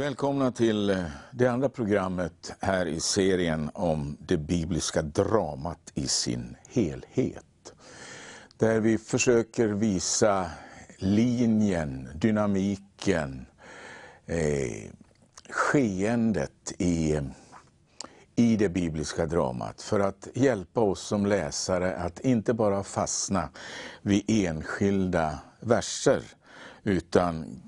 Välkomna 0.00 0.52
till 0.52 0.90
eh, 0.90 1.04
det 1.30 1.46
andra 1.46 1.68
programmet 1.68 2.52
här 2.60 2.86
i 2.86 3.00
serien 3.00 3.70
om 3.74 4.16
det 4.20 4.36
bibliska 4.36 5.02
dramat 5.02 5.92
i 5.94 6.08
sin 6.08 6.56
helhet. 6.68 7.74
Där 8.56 8.80
vi 8.80 8.98
försöker 8.98 9.68
visa 9.68 10.50
linjen, 10.96 12.08
dynamiken, 12.14 13.46
eh, 14.26 14.90
skeendet 15.50 16.72
i, 16.78 17.20
i 18.36 18.56
det 18.56 18.68
bibliska 18.68 19.26
dramat. 19.26 19.82
För 19.82 20.00
att 20.00 20.28
hjälpa 20.34 20.80
oss 20.80 21.00
som 21.00 21.26
läsare 21.26 21.96
att 21.96 22.20
inte 22.20 22.54
bara 22.54 22.82
fastna 22.82 23.48
vid 24.02 24.24
enskilda 24.28 25.38
verser, 25.60 26.22
utan 26.82 27.62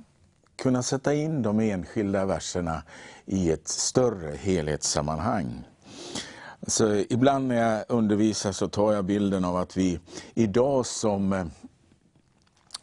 kunna 0.63 0.83
sätta 0.83 1.15
in 1.15 1.43
de 1.43 1.61
enskilda 1.61 2.27
verserna 2.27 2.83
i 3.27 3.51
ett 3.51 3.69
större 3.69 4.37
helhetssammanhang. 4.37 5.65
Så 6.67 6.95
ibland 6.95 7.49
när 7.49 7.57
jag 7.57 7.85
undervisar 7.89 8.53
så 8.53 8.69
tar 8.69 8.93
jag 8.93 9.05
bilden 9.05 9.45
av 9.45 9.57
att 9.57 9.77
vi 9.77 10.01
idag 10.35 10.87
som, 10.87 11.33
eh, 11.33 11.45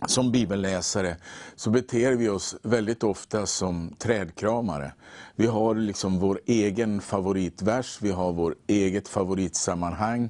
som 0.07 0.31
bibelläsare 0.31 1.17
så 1.55 1.69
beter 1.69 2.11
vi 2.11 2.29
oss 2.29 2.55
väldigt 2.63 3.03
ofta 3.03 3.45
som 3.45 3.95
trädkramare. 3.97 4.93
Vi 5.35 5.47
har 5.47 5.75
liksom 5.75 6.19
vår 6.19 6.39
egen 6.45 7.01
favoritvers, 7.01 7.97
vi 8.01 8.11
har 8.11 8.33
vår 8.33 8.55
eget 8.67 9.07
favoritsammanhang 9.07 10.29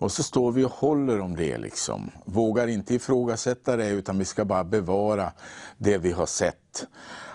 och 0.00 0.12
så 0.12 0.22
står 0.22 0.52
vi 0.52 0.64
och 0.64 0.72
håller 0.72 1.20
om 1.20 1.36
det. 1.36 1.58
liksom. 1.58 2.10
Vågar 2.24 2.66
inte 2.66 2.94
ifrågasätta 2.94 3.76
det, 3.76 3.88
utan 3.88 4.18
vi 4.18 4.24
ska 4.24 4.44
bara 4.44 4.64
bevara 4.64 5.32
det 5.78 5.98
vi 5.98 6.12
har 6.12 6.26
sett 6.26 6.86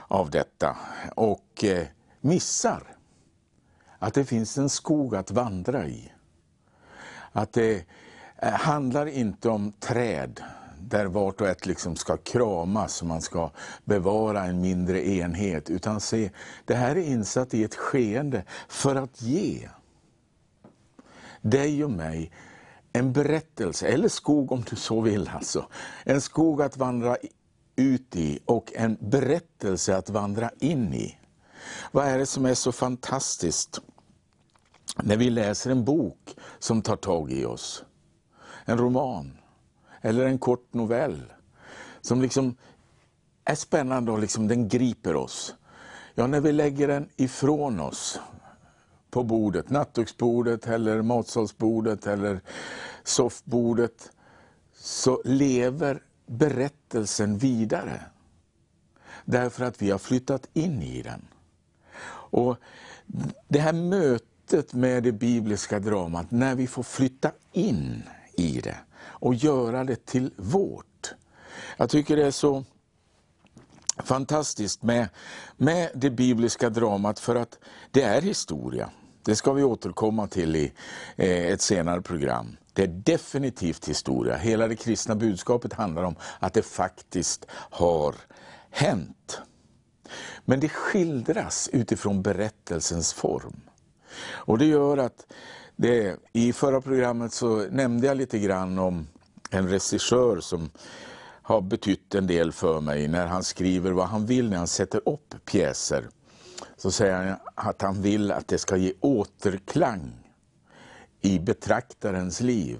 av 0.07 0.29
detta. 0.29 0.77
Och 1.15 1.63
eh, 1.63 1.87
missar 2.21 2.83
att 3.99 4.13
det 4.13 4.25
finns 4.25 4.57
en 4.57 4.69
skog 4.69 5.15
att 5.15 5.31
vandra 5.31 5.87
i. 5.87 6.11
Att 7.31 7.53
det 7.53 7.85
eh, 8.37 8.49
handlar 8.49 9.05
inte 9.05 9.49
om 9.49 9.71
träd 9.71 10.43
där 10.79 11.05
vart 11.05 11.41
och 11.41 11.47
ett 11.47 11.65
liksom 11.65 11.95
ska 11.95 12.17
kramas 12.17 13.01
och 13.01 13.07
man 13.07 13.21
ska 13.21 13.51
bevara 13.83 14.43
en 14.43 14.61
mindre 14.61 15.07
enhet. 15.07 15.69
Utan 15.69 16.01
se, 16.01 16.31
det 16.65 16.75
här 16.75 16.95
är 16.95 17.07
insatt 17.07 17.53
i 17.53 17.63
ett 17.63 17.75
skeende 17.75 18.43
för 18.67 18.95
att 18.95 19.21
ge 19.21 19.69
dig 21.41 21.83
och 21.83 21.91
mig 21.91 22.31
en 22.95 23.13
berättelse, 23.13 23.87
eller 23.87 24.09
skog 24.09 24.51
om 24.51 24.63
du 24.69 24.75
så 24.75 25.01
vill. 25.01 25.29
Alltså. 25.33 25.67
En 26.03 26.21
skog 26.21 26.61
att 26.61 26.77
vandra 26.77 27.17
ut 27.75 28.15
i 28.15 28.39
och 28.45 28.73
en 28.75 28.97
berättelse 29.01 29.97
att 29.97 30.09
vandra 30.09 30.49
in 30.59 30.93
i. 30.93 31.17
Vad 31.91 32.07
är 32.07 32.17
det 32.17 32.25
som 32.25 32.45
är 32.45 32.53
så 32.53 32.71
fantastiskt 32.71 33.81
när 35.03 35.17
vi 35.17 35.29
läser 35.29 35.71
en 35.71 35.85
bok 35.85 36.35
som 36.59 36.81
tar 36.81 36.95
tag 36.95 37.31
i 37.31 37.45
oss? 37.45 37.83
En 38.65 38.77
roman, 38.77 39.37
eller 40.01 40.25
en 40.25 40.39
kort 40.39 40.73
novell, 40.73 41.33
som 42.01 42.21
liksom 42.21 42.55
är 43.45 43.55
spännande 43.55 44.11
och 44.11 44.19
liksom 44.19 44.47
den 44.47 44.67
griper 44.67 45.15
oss. 45.15 45.55
Ja, 46.13 46.27
när 46.27 46.41
vi 46.41 46.51
lägger 46.51 46.87
den 46.87 47.09
ifrån 47.15 47.79
oss, 47.79 48.19
på 49.15 49.23
bordet, 49.23 49.69
nattduksbordet 49.69 50.67
eller 50.67 51.01
matsalsbordet 51.01 52.07
eller 52.07 52.41
soffbordet, 53.03 54.11
så 54.77 55.21
lever 55.25 56.01
berättelsen 56.27 57.37
vidare. 57.37 58.01
Därför 59.25 59.65
att 59.65 59.81
vi 59.81 59.91
har 59.91 59.97
flyttat 59.97 60.49
in 60.53 60.81
i 60.81 61.01
den. 61.01 61.27
Och 62.11 62.57
Det 63.47 63.59
här 63.59 63.73
mötet 63.73 64.73
med 64.73 65.03
det 65.03 65.11
bibliska 65.11 65.79
dramat, 65.79 66.31
när 66.31 66.55
vi 66.55 66.67
får 66.67 66.83
flytta 66.83 67.31
in 67.51 68.03
i 68.37 68.61
det 68.61 68.77
och 68.99 69.35
göra 69.35 69.83
det 69.83 70.05
till 70.05 70.31
vårt. 70.37 71.13
Jag 71.77 71.89
tycker 71.89 72.15
det 72.15 72.25
är 72.25 72.31
så 72.31 72.63
fantastiskt 73.97 74.83
med, 74.83 75.07
med 75.57 75.89
det 75.93 76.09
bibliska 76.09 76.69
dramat 76.69 77.19
för 77.19 77.35
att 77.35 77.59
det 77.91 78.01
är 78.01 78.21
historia. 78.21 78.89
Det 79.25 79.35
ska 79.35 79.53
vi 79.53 79.63
återkomma 79.63 80.27
till 80.27 80.55
i 80.55 80.73
eh, 81.15 81.47
ett 81.47 81.61
senare 81.61 82.01
program. 82.01 82.57
Det 82.73 82.83
är 82.83 82.87
definitivt 82.87 83.89
historia. 83.89 84.35
Hela 84.35 84.67
det 84.67 84.75
kristna 84.75 85.15
budskapet 85.15 85.73
handlar 85.73 86.03
om 86.03 86.15
att 86.39 86.53
det 86.53 86.61
faktiskt 86.61 87.45
har 87.51 88.15
hänt. 88.69 89.41
Men 90.45 90.59
det 90.59 90.69
skildras 90.69 91.69
utifrån 91.73 92.21
berättelsens 92.21 93.13
form. 93.13 93.61
Och 94.27 94.57
det 94.57 94.65
gör 94.65 94.97
att, 94.97 95.25
det, 95.75 96.19
i 96.33 96.53
förra 96.53 96.81
programmet 96.81 97.33
så 97.33 97.67
nämnde 97.69 98.07
jag 98.07 98.17
lite 98.17 98.39
grann 98.39 98.79
om 98.79 99.07
en 99.49 99.69
regissör 99.69 100.39
som 100.39 100.69
har 101.41 101.61
betytt 101.61 102.15
en 102.15 102.27
del 102.27 102.51
för 102.51 102.81
mig 102.81 103.07
när 103.07 103.27
han 103.27 103.43
skriver 103.43 103.91
vad 103.91 104.07
han 104.07 104.25
vill 104.25 104.49
när 104.49 104.57
han 104.57 104.67
sätter 104.67 105.09
upp 105.09 105.35
pjäser 105.45 106.07
så 106.77 106.91
säger 106.91 107.15
han 107.15 107.37
att 107.55 107.81
han 107.81 108.01
vill 108.01 108.31
att 108.31 108.47
det 108.47 108.57
ska 108.57 108.77
ge 108.77 108.93
återklang 108.99 110.11
i 111.21 111.39
betraktarens 111.39 112.41
liv, 112.41 112.79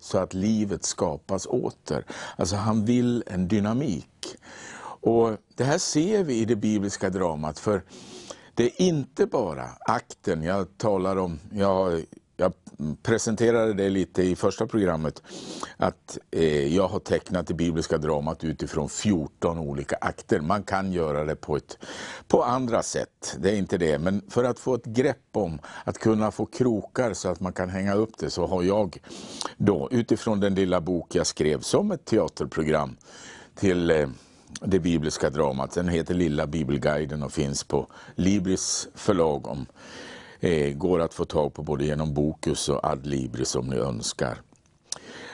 så 0.00 0.18
att 0.18 0.34
livet 0.34 0.84
skapas 0.84 1.46
åter. 1.46 2.04
Alltså 2.36 2.56
han 2.56 2.84
vill 2.84 3.24
en 3.26 3.48
dynamik. 3.48 4.36
Och 5.00 5.36
Det 5.56 5.64
här 5.64 5.78
ser 5.78 6.24
vi 6.24 6.34
i 6.34 6.44
det 6.44 6.56
bibliska 6.56 7.10
dramat, 7.10 7.58
för 7.58 7.82
det 8.54 8.64
är 8.64 8.82
inte 8.82 9.26
bara 9.26 9.68
akten, 9.80 10.42
jag 10.42 10.78
talar 10.78 11.16
om, 11.16 11.38
jag 11.52 12.04
jag 12.36 12.52
presenterade 13.02 13.74
det 13.74 13.88
lite 13.88 14.22
i 14.22 14.36
första 14.36 14.66
programmet, 14.66 15.22
att 15.76 16.18
eh, 16.30 16.74
jag 16.76 16.88
har 16.88 16.98
tecknat 16.98 17.46
det 17.46 17.54
bibliska 17.54 17.98
dramat 17.98 18.44
utifrån 18.44 18.88
14 18.88 19.58
olika 19.58 19.96
akter. 20.00 20.40
Man 20.40 20.62
kan 20.62 20.92
göra 20.92 21.24
det 21.24 21.36
på, 21.36 21.56
ett, 21.56 21.78
på 22.28 22.44
andra 22.44 22.82
sätt, 22.82 23.36
det 23.38 23.50
är 23.50 23.56
inte 23.56 23.78
det. 23.78 23.98
Men 23.98 24.22
för 24.28 24.44
att 24.44 24.58
få 24.58 24.74
ett 24.74 24.84
grepp 24.84 25.16
om 25.32 25.58
att 25.84 25.98
kunna 25.98 26.30
få 26.30 26.46
krokar 26.46 27.14
så 27.14 27.28
att 27.28 27.40
man 27.40 27.52
kan 27.52 27.68
hänga 27.68 27.94
upp 27.94 28.18
det, 28.18 28.30
så 28.30 28.46
har 28.46 28.62
jag 28.62 28.98
då 29.56 29.88
utifrån 29.90 30.40
den 30.40 30.54
lilla 30.54 30.80
bok 30.80 31.14
jag 31.14 31.26
skrev 31.26 31.60
som 31.60 31.90
ett 31.92 32.04
teaterprogram 32.04 32.96
till 33.54 33.90
eh, 33.90 34.08
det 34.60 34.78
bibliska 34.78 35.30
dramat. 35.30 35.74
Den 35.74 35.88
heter 35.88 36.14
Lilla 36.14 36.46
bibelguiden 36.46 37.22
och 37.22 37.32
finns 37.32 37.64
på 37.64 37.86
Libris 38.14 38.88
förlag 38.94 39.46
om 39.46 39.66
eh, 40.40 40.74
går 40.74 41.00
att 41.00 41.14
få 41.14 41.24
tag 41.24 41.54
på 41.54 41.62
både 41.62 41.84
genom 41.84 42.14
Bokus 42.14 42.68
och 42.68 42.84
Adlibris 42.84 43.54
om 43.54 43.66
ni 43.66 43.76
önskar. 43.76 44.42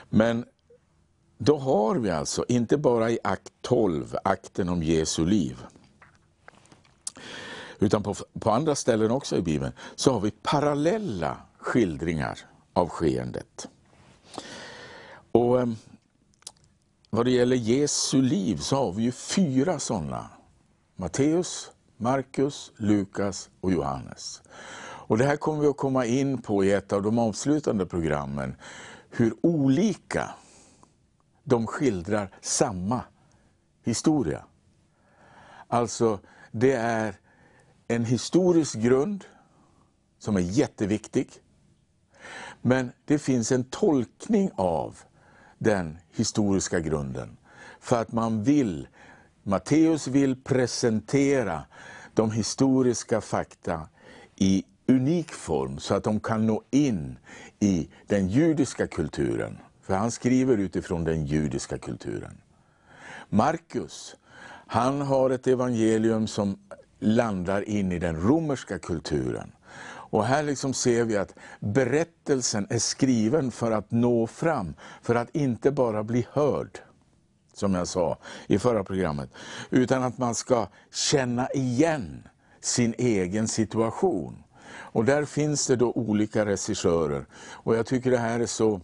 Men 0.09 0.45
då 1.39 1.59
har 1.59 1.95
vi 1.95 2.11
alltså, 2.11 2.45
inte 2.49 2.79
bara 2.79 3.11
i 3.11 3.19
akt 3.25 3.53
12, 3.61 4.17
akten 4.25 4.69
om 4.69 4.83
Jesu 4.83 5.27
liv, 5.27 5.57
utan 7.79 8.03
på, 8.03 8.15
på 8.41 8.51
andra 8.51 8.75
ställen 8.75 9.11
också 9.11 9.37
i 9.37 9.43
Bibeln, 9.43 9.73
så 9.95 10.13
har 10.13 10.21
vi 10.21 10.31
parallella 10.31 11.37
skildringar 11.59 12.39
av 12.73 12.89
skeendet. 12.89 13.69
Och 15.33 15.61
eh, 15.61 15.69
vad 17.11 17.27
det 17.27 17.31
gäller 17.31 17.57
Jesu 17.57 18.23
liv 18.23 18.57
så 18.57 18.77
har 18.77 18.93
vi 18.93 19.03
ju 19.03 19.13
fyra 19.13 19.79
sådana. 19.79 20.31
Matteus, 20.97 21.71
Markus, 21.97 22.73
Lukas 22.77 23.51
och 23.61 23.73
Johannes. 23.73 24.43
Och 25.11 25.19
Det 25.19 25.25
här 25.25 25.37
kommer 25.37 25.61
vi 25.61 25.67
att 25.67 25.77
komma 25.77 26.07
in 26.07 26.43
på 26.43 26.65
i 26.65 26.73
ett 26.73 26.93
av 26.93 27.03
de 27.03 27.19
avslutande 27.19 27.87
programmen. 27.87 28.57
Hur 29.11 29.35
olika 29.43 30.31
de 31.45 31.67
skildrar 31.67 32.31
samma 32.41 33.01
historia. 33.85 34.45
Alltså, 35.69 36.19
det 36.51 36.73
är 36.73 37.15
en 37.89 38.05
historisk 38.05 38.75
grund 38.75 39.25
som 40.19 40.37
är 40.37 40.41
jätteviktig. 40.41 41.31
Men 42.63 42.93
det 43.05 43.19
finns 43.19 43.53
en 43.53 43.65
tolkning 43.65 44.51
av 44.57 44.99
den 45.59 45.99
historiska 46.11 46.81
grunden. 46.81 47.37
För 47.81 48.01
att 48.01 48.13
man 48.13 48.43
vill, 48.43 48.89
Matteus 49.43 50.07
vill 50.07 50.43
presentera 50.43 51.65
de 52.15 52.31
historiska 52.31 53.21
fakta 53.21 53.89
i 54.37 54.65
unik 54.91 55.33
form 55.33 55.79
så 55.79 55.95
att 55.95 56.05
de 56.05 56.21
kan 56.21 56.47
nå 56.47 56.63
in 56.71 57.19
i 57.61 57.89
den 58.07 58.29
judiska 58.29 58.87
kulturen. 58.87 59.59
För 59.83 59.95
han 59.95 60.11
skriver 60.11 60.59
utifrån 60.59 61.05
den 61.05 61.27
judiska 61.27 61.79
kulturen. 61.79 62.41
Markus, 63.29 64.17
han 64.67 65.01
har 65.01 65.31
ett 65.31 65.47
evangelium 65.47 66.27
som 66.27 66.59
landar 66.99 67.69
in 67.69 67.93
i 67.93 67.99
den 67.99 68.17
romerska 68.17 68.79
kulturen. 68.79 69.53
Och 70.13 70.25
här 70.25 70.43
liksom 70.43 70.75
ser 70.75 71.05
vi 71.05 71.17
att 71.17 71.35
berättelsen 71.61 72.67
är 72.71 72.79
skriven 72.79 73.51
för 73.51 73.71
att 73.71 73.91
nå 73.91 74.27
fram, 74.27 74.75
för 75.03 75.15
att 75.15 75.37
inte 75.37 75.71
bara 75.71 76.05
bli 76.05 76.27
hörd, 76.33 76.79
som 77.55 77.75
jag 77.75 77.89
sa 77.89 78.19
i 78.47 78.59
förra 78.59 78.85
programmet, 78.85 79.31
utan 79.71 80.03
att 80.03 80.19
man 80.19 80.35
ska 80.35 80.69
känna 80.93 81.51
igen 81.51 82.29
sin 82.61 82.95
egen 82.99 83.49
situation. 83.49 84.43
Och 84.73 85.05
där 85.05 85.25
finns 85.25 85.67
det 85.67 85.77
då 85.77 85.93
olika 85.93 86.47
regissörer. 86.47 87.27
Och 87.53 87.77
jag 87.77 87.87
tycker 87.87 88.11
det 88.11 88.19
här 88.19 88.41
är 88.41 88.47
så, 88.47 88.81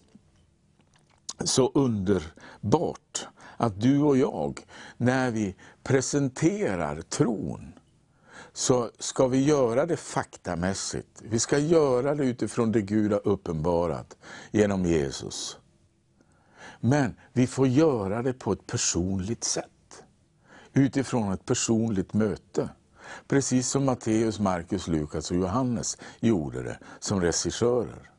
så 1.45 1.71
underbart. 1.75 3.29
Att 3.57 3.81
du 3.81 4.01
och 4.01 4.17
jag, 4.17 4.61
när 4.97 5.31
vi 5.31 5.55
presenterar 5.83 7.01
tron, 7.01 7.73
så 8.53 8.91
ska 8.99 9.27
vi 9.27 9.45
göra 9.45 9.87
det 9.87 9.97
faktamässigt. 9.97 11.23
Vi 11.23 11.39
ska 11.39 11.59
göra 11.59 12.15
det 12.15 12.25
utifrån 12.25 12.73
det 12.73 12.83
Gud 12.83 13.13
har 13.13 13.29
uppenbarat 13.29 14.17
genom 14.51 14.85
Jesus. 14.85 15.59
Men 16.81 17.15
vi 17.33 17.47
får 17.47 17.69
göra 17.69 18.23
det 18.23 18.33
på 18.33 18.53
ett 18.53 18.67
personligt 18.67 19.45
sätt. 19.45 20.05
Utifrån 20.73 21.33
ett 21.33 21.45
personligt 21.45 22.15
möte. 22.15 22.69
Precis 23.29 23.69
som 23.69 23.85
Matteus, 23.85 24.41
Markus, 24.41 24.89
Lukas 24.89 25.31
och 25.31 25.37
Johannes 25.37 25.99
gjorde 26.21 26.63
det 26.63 26.79
som 27.01 27.21
regissörer. 27.21 28.11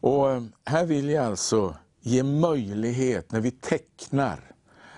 Och 0.00 0.30
eh, 0.30 0.42
här 0.64 0.86
vill 0.86 1.10
jag 1.10 1.24
alltså 1.24 1.74
ge 2.00 2.22
möjlighet, 2.22 3.32
när 3.32 3.40
vi 3.40 3.50
tecknar 3.50 4.40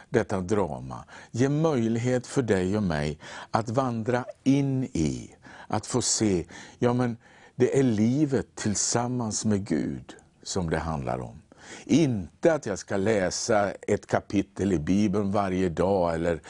detta 0.08 0.40
drama, 0.40 1.04
ge 1.30 1.48
möjlighet 1.48 2.26
för 2.26 2.42
dig 2.42 2.76
och 2.76 2.82
mig 2.82 3.18
att 3.50 3.68
vandra 3.68 4.24
in 4.44 4.84
i, 4.84 5.34
att 5.66 5.86
få 5.86 6.02
se, 6.02 6.46
ja 6.78 6.92
men 6.92 7.16
det 7.54 7.78
är 7.78 7.82
livet 7.82 8.46
tillsammans 8.54 9.44
med 9.44 9.66
Gud 9.66 10.14
som 10.42 10.70
det 10.70 10.78
handlar 10.78 11.18
om. 11.18 11.42
Inte 11.84 12.54
att 12.54 12.66
jag 12.66 12.78
ska 12.78 12.96
läsa 12.96 13.72
ett 13.72 14.06
kapitel 14.06 14.72
i 14.72 14.78
Bibeln 14.78 15.32
varje 15.32 15.68
dag 15.68 16.14
eller 16.14 16.40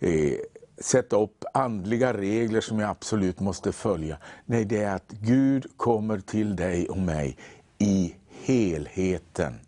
eh, 0.00 0.34
sätta 0.82 1.16
upp 1.16 1.44
andliga 1.54 2.12
regler 2.12 2.60
som 2.60 2.78
jag 2.78 2.90
absolut 2.90 3.40
måste 3.40 3.72
följa. 3.72 4.18
Nej, 4.46 4.64
det 4.64 4.82
är 4.82 4.94
att 4.94 5.10
Gud 5.10 5.66
kommer 5.76 6.18
till 6.18 6.56
dig 6.56 6.88
och 6.88 6.98
mig 6.98 7.36
i 7.78 8.14
helheten 8.30 9.60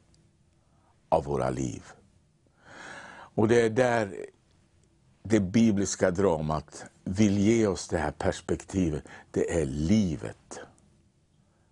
av 1.08 1.25
våra 1.25 1.50
liv. 1.50 1.82
Och 3.37 3.49
det 3.49 3.61
är 3.61 3.70
där 3.70 4.16
det 5.22 5.40
bibliska 5.40 6.11
dramat 6.11 6.84
vill 7.05 7.38
ge 7.38 7.66
oss 7.66 7.88
det 7.88 7.99
här 7.99 8.11
perspektivet. 8.11 9.05
Det 9.31 9.61
är 9.61 9.66
livet 9.66 10.61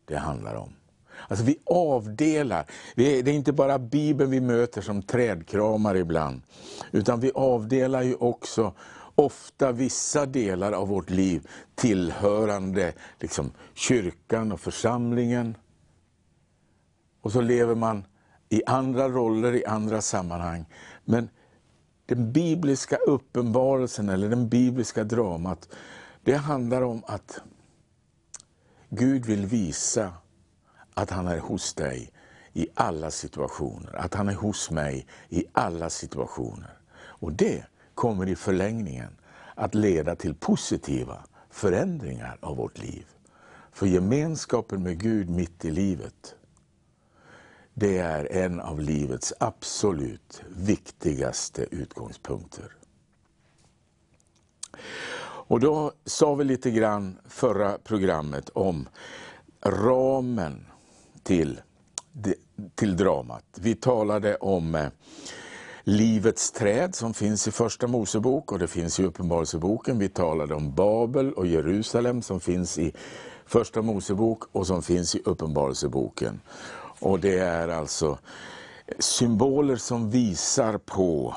det 0.04 0.16
handlar 0.16 0.54
om. 0.54 0.72
Alltså 1.28 1.44
vi 1.44 1.58
avdelar, 1.66 2.66
det 2.94 3.18
är 3.18 3.28
inte 3.28 3.52
bara 3.52 3.78
Bibeln 3.78 4.30
vi 4.30 4.40
möter 4.40 4.80
som 4.80 5.02
trädkramar 5.02 5.94
ibland, 5.94 6.42
utan 6.92 7.20
vi 7.20 7.32
avdelar 7.34 8.02
ju 8.02 8.14
också 8.14 8.74
ofta 9.14 9.72
vissa 9.72 10.26
delar 10.26 10.72
av 10.72 10.88
vårt 10.88 11.10
liv 11.10 11.48
tillhörande 11.74 12.92
liksom, 13.20 13.52
kyrkan 13.74 14.52
och 14.52 14.60
församlingen. 14.60 15.56
Och 17.20 17.32
så 17.32 17.40
lever 17.40 17.74
man 17.74 18.04
i 18.48 18.62
andra 18.66 19.08
roller, 19.08 19.54
i 19.54 19.64
andra 19.64 20.00
sammanhang. 20.00 20.64
Men 21.04 21.28
den 22.06 22.32
bibliska 22.32 22.96
uppenbarelsen, 22.96 24.08
eller 24.08 24.28
den 24.28 24.48
bibliska 24.48 25.04
dramat, 25.04 25.68
det 26.22 26.34
handlar 26.34 26.82
om 26.82 27.02
att 27.06 27.40
Gud 28.88 29.26
vill 29.26 29.46
visa 29.46 30.12
att 30.94 31.10
han 31.10 31.26
är 31.26 31.38
hos 31.38 31.74
dig 31.74 32.10
i 32.52 32.66
alla 32.74 33.10
situationer. 33.10 33.96
Att 33.96 34.14
han 34.14 34.28
är 34.28 34.34
hos 34.34 34.70
mig 34.70 35.06
i 35.28 35.44
alla 35.52 35.90
situationer. 35.90 36.78
Och 36.94 37.32
det 37.32 37.64
kommer 38.02 38.28
i 38.28 38.36
förlängningen 38.36 39.16
att 39.54 39.74
leda 39.74 40.16
till 40.16 40.34
positiva 40.34 41.24
förändringar 41.50 42.38
av 42.40 42.56
vårt 42.56 42.78
liv. 42.78 43.06
För 43.72 43.86
gemenskapen 43.86 44.82
med 44.82 45.00
Gud 45.00 45.30
mitt 45.30 45.64
i 45.64 45.70
livet, 45.70 46.34
det 47.74 47.98
är 47.98 48.32
en 48.32 48.60
av 48.60 48.80
livets 48.80 49.32
absolut 49.40 50.42
viktigaste 50.48 51.66
utgångspunkter. 51.70 52.72
Och 55.22 55.60
då 55.60 55.92
sa 56.04 56.34
vi 56.34 56.44
lite 56.44 56.70
grann 56.70 57.18
förra 57.28 57.78
programmet 57.78 58.48
om 58.48 58.88
ramen 59.64 60.66
till, 61.22 61.60
till 62.74 62.96
dramat. 62.96 63.44
Vi 63.60 63.74
talade 63.74 64.36
om 64.36 64.74
eh, 64.74 64.88
livets 65.84 66.50
träd 66.52 66.94
som 66.94 67.14
finns 67.14 67.48
i 67.48 67.50
Första 67.50 67.86
Mosebok 67.86 68.52
och 68.52 68.58
det 68.58 68.68
finns 68.68 69.00
i 69.00 69.04
Uppenbarelseboken. 69.04 69.98
Vi 69.98 70.08
talade 70.08 70.54
om 70.54 70.74
Babel 70.74 71.32
och 71.32 71.46
Jerusalem 71.46 72.22
som 72.22 72.40
finns 72.40 72.78
i 72.78 72.92
Första 73.46 73.82
Mosebok 73.82 74.42
och 74.52 74.66
som 74.66 74.82
finns 74.82 75.14
i 75.14 75.22
Uppenbarelseboken. 75.24 76.40
Och 76.98 77.20
det 77.20 77.38
är 77.38 77.68
alltså 77.68 78.18
symboler 78.98 79.76
som 79.76 80.10
visar 80.10 80.78
på 80.78 81.34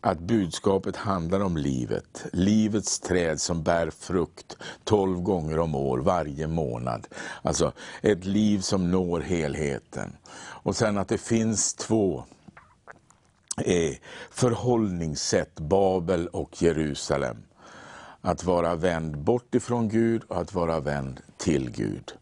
att 0.00 0.18
budskapet 0.18 0.96
handlar 0.96 1.40
om 1.40 1.56
livet. 1.56 2.26
Livets 2.32 3.00
träd 3.00 3.40
som 3.40 3.62
bär 3.62 3.90
frukt 3.90 4.56
tolv 4.84 5.22
gånger 5.22 5.58
om 5.58 5.74
år, 5.74 5.98
varje 5.98 6.46
månad. 6.46 7.06
Alltså 7.42 7.72
ett 8.00 8.24
liv 8.24 8.60
som 8.60 8.90
når 8.90 9.20
helheten. 9.20 10.16
Och 10.38 10.76
sen 10.76 10.98
att 10.98 11.08
det 11.08 11.18
finns 11.18 11.74
två 11.74 12.24
förhållningssätt, 14.30 15.60
Babel 15.60 16.28
och 16.28 16.62
Jerusalem. 16.62 17.36
Att 18.20 18.44
vara 18.44 18.74
vänd 18.74 19.18
bort 19.18 19.54
ifrån 19.54 19.88
Gud 19.88 20.22
och 20.28 20.40
att 20.40 20.54
vara 20.54 20.80
vänd 20.80 21.20
till 21.36 21.70
Gud. 21.70 22.12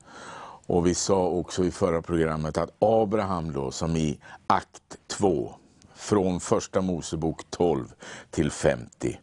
Och 0.66 0.86
vi 0.86 0.94
sa 0.94 1.26
också 1.26 1.64
i 1.64 1.70
förra 1.70 2.02
programmet 2.02 2.58
att 2.58 2.70
Abraham 2.78 3.52
då, 3.52 3.70
som 3.70 3.96
i 3.96 4.18
akt 4.46 4.98
2, 5.06 5.54
från 5.94 6.40
första 6.40 6.80
Mosebok 6.80 7.50
12 7.50 7.92
till 8.30 8.50
50. 8.50 9.20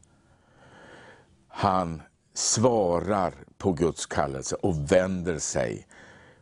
Han 1.48 2.02
svarar 2.34 3.34
på 3.58 3.72
Guds 3.72 4.06
kallelse 4.06 4.56
och 4.56 4.92
vänder 4.92 5.40
sig 5.40 5.88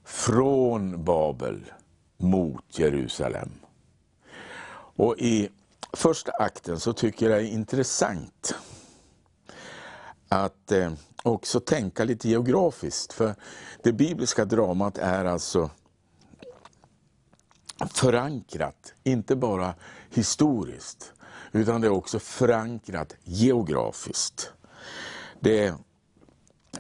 från 0.04 1.04
Babel 1.04 1.66
mot 2.18 2.80
Jerusalem. 2.80 3.50
Och 4.96 5.16
i 5.18 5.50
första 5.94 6.32
akten 6.32 6.80
så 6.80 6.94
tycker 6.94 7.30
jag 7.30 7.40
det 7.40 7.48
är 7.48 7.52
intressant 7.52 8.56
att 10.30 10.72
eh, 10.72 10.94
också 11.24 11.60
tänka 11.60 12.04
lite 12.04 12.30
geografiskt. 12.30 13.14
För 13.14 13.36
det 13.84 13.94
bibliska 13.94 14.46
dramat 14.46 14.98
är 14.98 15.26
alltså 15.26 15.70
förankrat, 17.94 18.94
inte 19.04 19.36
bara 19.36 19.74
historiskt, 20.10 21.14
utan 21.52 21.82
det 21.82 21.88
är 21.88 21.92
också 21.92 22.20
förankrat 22.20 23.16
geografiskt. 23.24 24.54
Det 25.40 25.74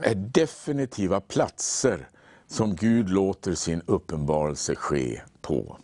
är 0.01 0.15
definitiva 0.15 1.21
platser 1.21 2.09
som 2.47 2.75
Gud 2.75 3.09
låter 3.09 3.55
sin 3.55 3.81
uppenbarelse 3.85 4.75
ske 4.75 5.21
på. 5.41 5.77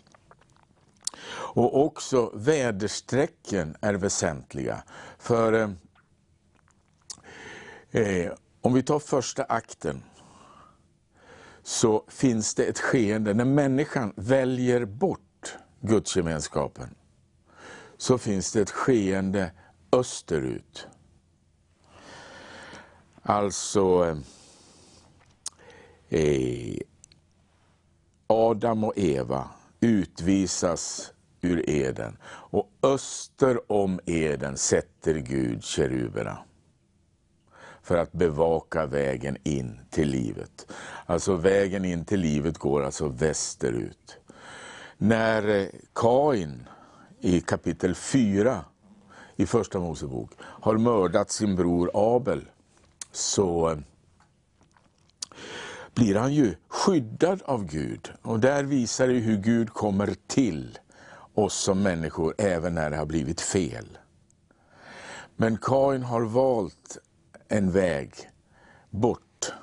Och 1.31 1.85
också 1.85 2.31
väderstrecken 2.33 3.75
är 3.81 3.93
väsentliga. 3.93 4.83
För 5.17 5.53
eh, 5.53 5.69
eh, 8.01 8.31
om 8.61 8.73
vi 8.73 8.83
tar 8.83 8.99
första 8.99 9.43
akten, 9.43 10.03
så 11.63 12.03
finns 12.07 12.55
det 12.55 12.65
ett 12.65 12.79
skeende 12.79 13.33
när 13.33 13.45
människan 13.45 14.13
väljer 14.15 14.85
bort 14.85 15.55
gudsgemenskapen. 15.81 16.95
Så 17.97 18.17
finns 18.17 18.51
det 18.51 18.61
ett 18.61 18.71
skeende 18.71 19.51
österut. 19.91 20.87
Alltså 23.21 24.15
eh, 26.09 26.19
eh 26.19 26.77
Adam 28.27 28.83
och 28.83 28.97
Eva 28.97 29.49
utvisas 29.79 31.13
ur 31.41 31.69
Eden 31.69 32.17
och 32.25 32.71
öster 32.83 33.71
om 33.71 33.99
Eden 34.05 34.57
sätter 34.57 35.15
Gud 35.15 35.63
keruberna 35.63 36.37
för 37.85 37.97
att 37.97 38.11
bevaka 38.11 38.85
vägen 38.85 39.37
in 39.43 39.79
till 39.89 40.09
livet. 40.09 40.71
Alltså 41.05 41.35
vägen 41.35 41.85
in 41.85 42.05
till 42.05 42.19
livet 42.19 42.57
går 42.57 42.83
alltså 42.83 43.07
västerut. 43.07 44.17
När 44.97 45.47
eh, 45.49 45.67
Kain 45.93 46.67
i 47.19 47.41
kapitel 47.41 47.95
4 47.95 48.65
i 49.35 49.45
Första 49.45 49.79
Mosebok 49.79 50.31
har 50.39 50.77
mördat 50.77 51.31
sin 51.31 51.55
bror 51.55 51.91
Abel, 51.93 52.45
så 53.11 53.69
eh, 53.69 53.77
blir 55.93 56.15
han 56.15 56.33
ju 56.33 56.55
skyddad 56.67 57.41
av 57.45 57.65
Gud. 57.65 58.11
Och 58.21 58.39
där 58.39 58.63
visar 58.63 59.07
det 59.07 59.13
hur 59.13 59.37
Gud 59.37 59.69
kommer 59.69 60.15
till 60.27 60.77
oss 61.35 61.55
som 61.55 61.81
människor, 61.81 62.35
även 62.37 62.75
när 62.75 62.89
det 62.89 62.97
har 62.97 63.05
blivit 63.05 63.41
fel. 63.41 63.97
Men 65.35 65.57
Kain 65.57 66.03
har 66.03 66.21
valt 66.21 66.97
en 67.47 67.71
väg 67.71 68.13
bort 68.89 69.53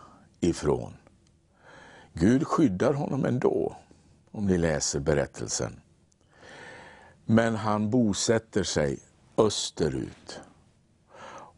ifrån. 0.40 0.96
Gud 2.12 2.46
skyddar 2.46 2.92
honom 2.92 3.24
ändå, 3.24 3.76
om 4.30 4.46
ni 4.46 4.58
läser 4.58 5.00
berättelsen. 5.00 5.80
Men 7.24 7.56
han 7.56 7.90
bosätter 7.90 8.62
sig 8.62 8.98
österut. 9.36 10.40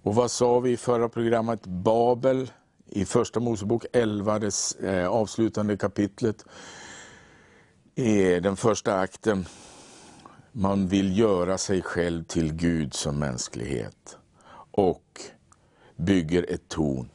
Och 0.03 0.15
vad 0.15 0.31
sa 0.31 0.61
vi 0.61 0.71
i 0.71 0.77
förra 0.77 1.09
programmet? 1.09 1.67
Babel 1.67 2.51
i 2.87 3.05
Första 3.05 3.41
Mosebok 3.41 3.85
11, 3.93 4.39
det 4.39 4.53
eh, 4.83 5.09
avslutande 5.09 5.77
kapitlet, 5.77 6.45
i 7.95 8.41
den 8.41 8.57
första 8.57 8.99
akten. 8.99 9.47
Man 10.57 10.89
vill 10.89 11.19
göra 11.19 11.59
sig 11.59 11.83
själv 11.83 12.25
till 12.25 12.53
Gud 12.53 12.95
som 12.95 13.19
mänsklighet 13.19 14.19
och 14.71 15.21
bygger 15.97 16.47
ett 16.51 16.69
torn 16.69 17.09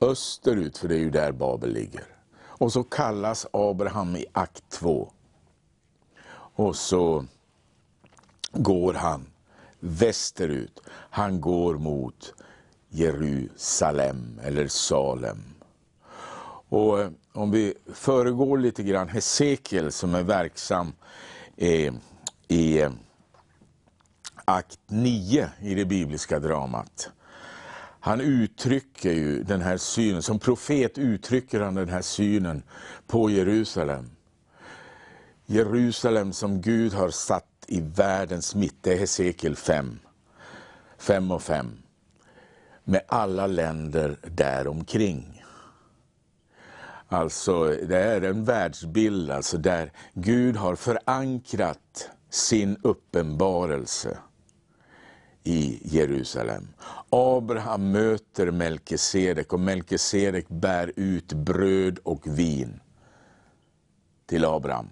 österut, 0.00 0.78
för 0.78 0.88
det 0.88 0.94
är 0.94 0.98
ju 0.98 1.10
där 1.10 1.32
Babel 1.32 1.72
ligger. 1.72 2.04
Och 2.34 2.72
så 2.72 2.82
kallas 2.82 3.46
Abraham 3.52 4.16
i 4.16 4.26
akt 4.32 4.68
2. 4.68 5.12
Och 6.30 6.76
så 6.76 7.24
går 8.52 8.94
han 8.94 9.26
västerut. 9.80 10.80
Han 10.90 11.40
går 11.40 11.78
mot 11.78 12.34
Jerusalem 12.88 14.40
eller 14.42 14.68
Salem. 14.68 15.42
Och 16.68 17.00
eh, 17.00 17.10
om 17.32 17.50
vi 17.50 17.74
föregår 17.92 18.58
lite 18.58 18.82
grann 18.82 19.08
Hesekiel 19.08 19.92
som 19.92 20.14
är 20.14 20.22
verksam 20.22 20.92
eh, 21.56 21.94
i 22.48 22.80
eh, 22.80 22.90
akt 24.44 24.78
9 24.86 25.50
i 25.60 25.74
det 25.74 25.84
bibliska 25.84 26.38
dramat. 26.38 27.10
Han 28.00 28.20
uttrycker 28.20 29.12
ju 29.12 29.42
den 29.42 29.60
här 29.60 29.76
synen, 29.76 30.22
som 30.22 30.38
profet 30.38 30.98
uttrycker 30.98 31.60
han 31.60 31.74
den 31.74 31.88
här 31.88 32.02
synen 32.02 32.62
på 33.06 33.30
Jerusalem. 33.30 34.10
Jerusalem 35.46 36.32
som 36.32 36.60
Gud 36.60 36.92
har 36.92 37.10
satt 37.10 37.64
i 37.66 37.80
världens 37.80 38.54
mitt, 38.54 38.82
det 38.82 38.92
är 38.92 38.98
Hesekiel 38.98 39.56
5, 39.56 39.98
5 40.98 41.30
och 41.30 41.42
5. 41.42 41.72
Med 42.84 43.00
alla 43.08 43.46
länder 43.46 44.18
däromkring. 44.22 45.44
Alltså, 47.08 47.64
det 47.64 47.98
är 47.98 48.22
en 48.22 48.44
världsbild 48.44 49.30
alltså 49.30 49.58
där 49.58 49.92
Gud 50.14 50.56
har 50.56 50.76
förankrat 50.76 52.10
sin 52.30 52.76
uppenbarelse 52.82 54.18
i 55.44 55.80
Jerusalem. 55.82 56.68
Abraham 57.10 57.92
möter 57.92 58.50
Melkisedek 58.50 59.52
och 59.52 59.60
Melkisedek 59.60 60.48
bär 60.48 60.92
ut 60.96 61.32
bröd 61.32 61.98
och 61.98 62.38
vin 62.38 62.80
till 64.26 64.44
Abraham 64.44 64.88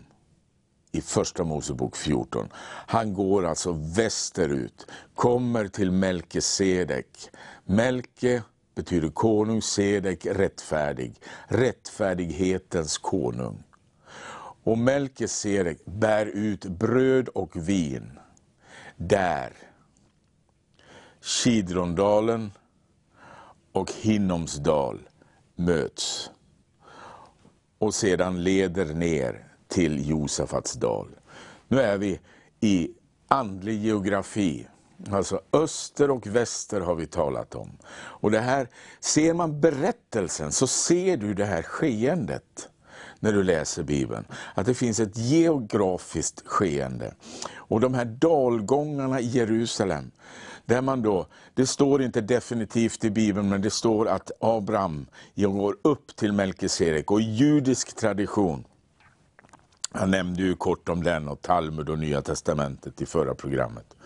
i 0.92 1.00
Första 1.00 1.44
Mosebok 1.44 1.96
14. 1.96 2.48
Han 2.86 3.14
går 3.14 3.46
alltså 3.46 3.72
västerut, 3.72 4.86
kommer 5.14 5.68
till 5.68 5.90
Melkisedek. 5.90 7.30
Melke 7.64 8.42
betyder 8.74 9.08
konung, 9.08 9.62
Sedek 9.62 10.26
rättfärdig, 10.26 11.20
rättfärdighetens 11.48 12.98
konung. 12.98 13.62
Och 14.66 14.78
Melkisedek 14.78 15.78
bär 15.84 16.26
ut 16.26 16.64
bröd 16.64 17.28
och 17.28 17.68
vin 17.68 18.18
där 18.96 19.52
Kidrondalen 21.20 22.52
och 23.72 23.92
Hinnomsdal 23.92 25.08
möts 25.56 26.30
och 27.78 27.94
sedan 27.94 28.42
leder 28.42 28.94
ner 28.94 29.48
till 29.68 30.08
Josafats 30.08 30.72
dal. 30.72 31.08
Nu 31.68 31.80
är 31.80 31.98
vi 31.98 32.20
i 32.60 32.90
andlig 33.28 33.84
geografi. 33.84 34.66
Alltså 35.10 35.40
öster 35.52 36.10
och 36.10 36.26
väster 36.26 36.80
har 36.80 36.94
vi 36.94 37.06
talat 37.06 37.54
om. 37.54 37.78
Och 37.94 38.30
det 38.30 38.40
här, 38.40 38.68
ser 39.00 39.34
man 39.34 39.60
berättelsen 39.60 40.52
så 40.52 40.66
ser 40.66 41.16
du 41.16 41.34
det 41.34 41.44
här 41.44 41.62
skeendet 41.62 42.68
när 43.20 43.32
du 43.32 43.42
läser 43.42 43.82
Bibeln. 43.82 44.24
Att 44.54 44.66
det 44.66 44.74
finns 44.74 45.00
ett 45.00 45.16
geografiskt 45.16 46.42
skeende. 46.46 47.14
Och 47.54 47.80
de 47.80 47.94
här 47.94 48.04
dalgångarna 48.04 49.20
i 49.20 49.26
Jerusalem, 49.26 50.10
där 50.64 50.82
man 50.82 51.02
då, 51.02 51.26
det 51.54 51.66
står 51.66 52.02
inte 52.02 52.20
definitivt 52.20 53.04
i 53.04 53.10
Bibeln, 53.10 53.48
men 53.48 53.62
det 53.62 53.70
står 53.70 54.08
att 54.08 54.30
Abraham 54.40 55.06
går 55.34 55.76
upp 55.82 56.16
till 56.16 56.32
Melkisedek. 56.32 57.10
Och 57.10 57.20
judisk 57.20 57.96
tradition, 57.96 58.64
jag 59.92 60.08
nämnde 60.08 60.42
ju 60.42 60.54
kort 60.54 60.88
om 60.88 61.02
den 61.02 61.28
och 61.28 61.42
Talmud 61.42 61.88
och 61.88 61.98
Nya 61.98 62.22
Testamentet 62.22 63.02
i 63.02 63.06
förra 63.06 63.34
programmet. 63.34 63.96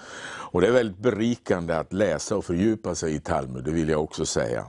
Och 0.53 0.61
det 0.61 0.67
är 0.67 0.73
väldigt 0.73 0.99
berikande 0.99 1.77
att 1.77 1.93
läsa 1.93 2.37
och 2.37 2.45
fördjupa 2.45 2.95
sig 2.95 3.15
i 3.15 3.21
Talmud, 3.21 3.65
det 3.65 3.71
vill 3.71 3.89
jag 3.89 4.03
också 4.03 4.27
säga. 4.27 4.67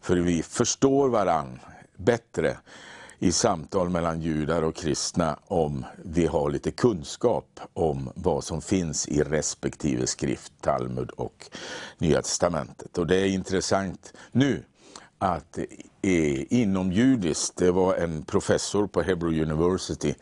För 0.00 0.16
vi 0.16 0.42
förstår 0.42 1.08
varann 1.08 1.60
bättre 1.96 2.56
i 3.22 3.32
samtal 3.32 3.90
mellan 3.90 4.20
judar 4.20 4.62
och 4.62 4.76
kristna 4.76 5.38
om 5.46 5.84
vi 6.04 6.26
har 6.26 6.50
lite 6.50 6.70
kunskap 6.70 7.60
om 7.72 8.10
vad 8.14 8.44
som 8.44 8.62
finns 8.62 9.08
i 9.08 9.22
respektive 9.22 10.06
skrift, 10.06 10.52
Talmud 10.60 11.10
och 11.10 11.50
Nya 11.98 12.22
Testamentet. 12.22 12.98
Och 12.98 13.06
det 13.06 13.16
är 13.16 13.26
intressant 13.26 14.12
nu 14.32 14.64
att 15.18 15.58
inom 16.48 16.92
judiskt, 16.92 17.56
det 17.56 17.70
var 17.70 17.94
en 17.94 18.24
professor 18.24 18.86
på 18.86 19.02
Hebrew 19.02 19.42
University 19.42 20.14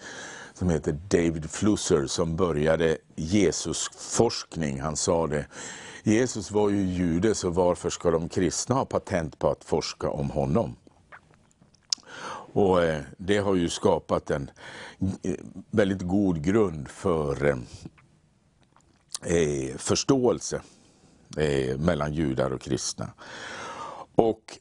som 0.54 0.71
heter 0.71 0.92
David 1.09 1.50
Flusser 1.50 2.07
som 2.07 2.37
började 2.37 2.97
Jesusforskning. 3.16 4.80
Han 4.80 4.97
sa 4.97 5.26
det, 5.26 5.47
Jesus 6.02 6.50
var 6.50 6.71
ju 6.71 6.85
jude 6.85 7.35
så 7.35 7.50
varför 7.50 7.90
ska 7.90 8.11
de 8.11 8.28
kristna 8.28 8.75
ha 8.75 8.85
patent 8.85 9.38
på 9.38 9.50
att 9.50 9.64
forska 9.64 10.11
om 10.11 10.30
honom? 10.30 10.76
Och 12.52 12.83
eh, 12.83 13.02
det 13.19 13.38
har 13.38 13.54
ju 13.54 13.69
skapat 13.69 14.30
en 14.30 14.50
eh, 15.23 15.35
väldigt 15.71 16.02
god 16.02 16.42
grund 16.42 16.88
för 16.88 17.45
eh, 17.45 17.57
eh 19.23 19.76
förståelse 19.76 20.62
mellan 21.78 22.12
judar 22.12 22.50
och 22.50 22.61
kristna. 22.61 23.11
Och 24.14 24.59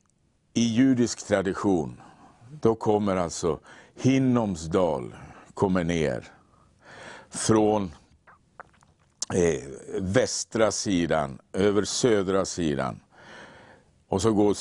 i 0.53 0.62
judisk 0.62 1.27
tradition, 1.27 2.01
då 2.62 2.75
kommer 2.75 3.15
alltså 3.15 3.60
Hinnomsdal 3.96 5.15
kommer 5.53 5.84
ner 5.84 6.27
från 7.29 7.91
eh, 9.34 9.63
västra 10.01 10.72
sidan 10.72 11.39
över 11.53 11.84
södra 11.84 12.46
sidan. 12.46 13.00
Och 14.08 14.22
så 14.22 14.34
går 14.34 14.53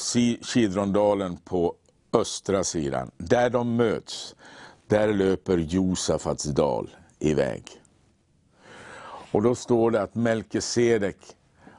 Kidrondalen 0.44 1.36
på 1.36 1.74
östra 2.12 2.64
sidan. 2.64 3.10
Där 3.16 3.50
de 3.50 3.76
möts, 3.76 4.34
där 4.86 5.12
löper 5.12 5.58
Josafats 5.58 6.44
dal 6.44 6.96
iväg. 7.18 7.82
Och 9.32 9.42
då 9.42 9.54
står 9.54 9.90
det 9.90 10.02
att 10.02 10.14
Melkisedek 10.14 11.16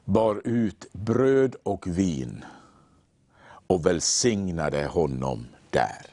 bar 0.06 0.42
ut 0.44 0.94
bröd 0.94 1.56
och 1.64 1.88
vin 1.88 2.46
och 3.68 3.86
välsignade 3.86 4.86
honom 4.86 5.48
där. 5.70 6.06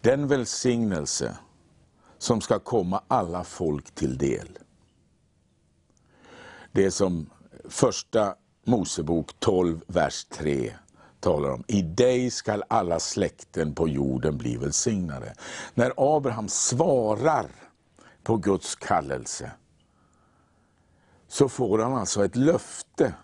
Den 0.00 0.28
välsignelse 0.28 1.38
som 2.18 2.40
ska 2.40 2.58
komma 2.58 3.02
alla 3.08 3.44
folk 3.44 3.90
till 3.94 4.18
del. 4.18 4.58
Det 6.72 6.90
som 6.90 7.30
första 7.68 8.34
Mosebok 8.64 9.40
12, 9.40 9.80
vers 9.86 10.24
3 10.24 10.72
talar 11.20 11.50
om. 11.50 11.64
I 11.66 11.82
dig 11.82 12.30
skall 12.30 12.64
alla 12.68 13.00
släkten 13.00 13.74
på 13.74 13.88
jorden 13.88 14.38
bli 14.38 14.56
välsignade. 14.56 15.34
När 15.74 15.92
Abraham 15.96 16.48
svarar 16.48 17.46
på 18.22 18.36
Guds 18.36 18.76
kallelse, 18.76 19.50
så 21.28 21.48
får 21.48 21.78
han 21.78 21.94
alltså 21.94 22.24
ett 22.24 22.36
löfte 22.36 23.14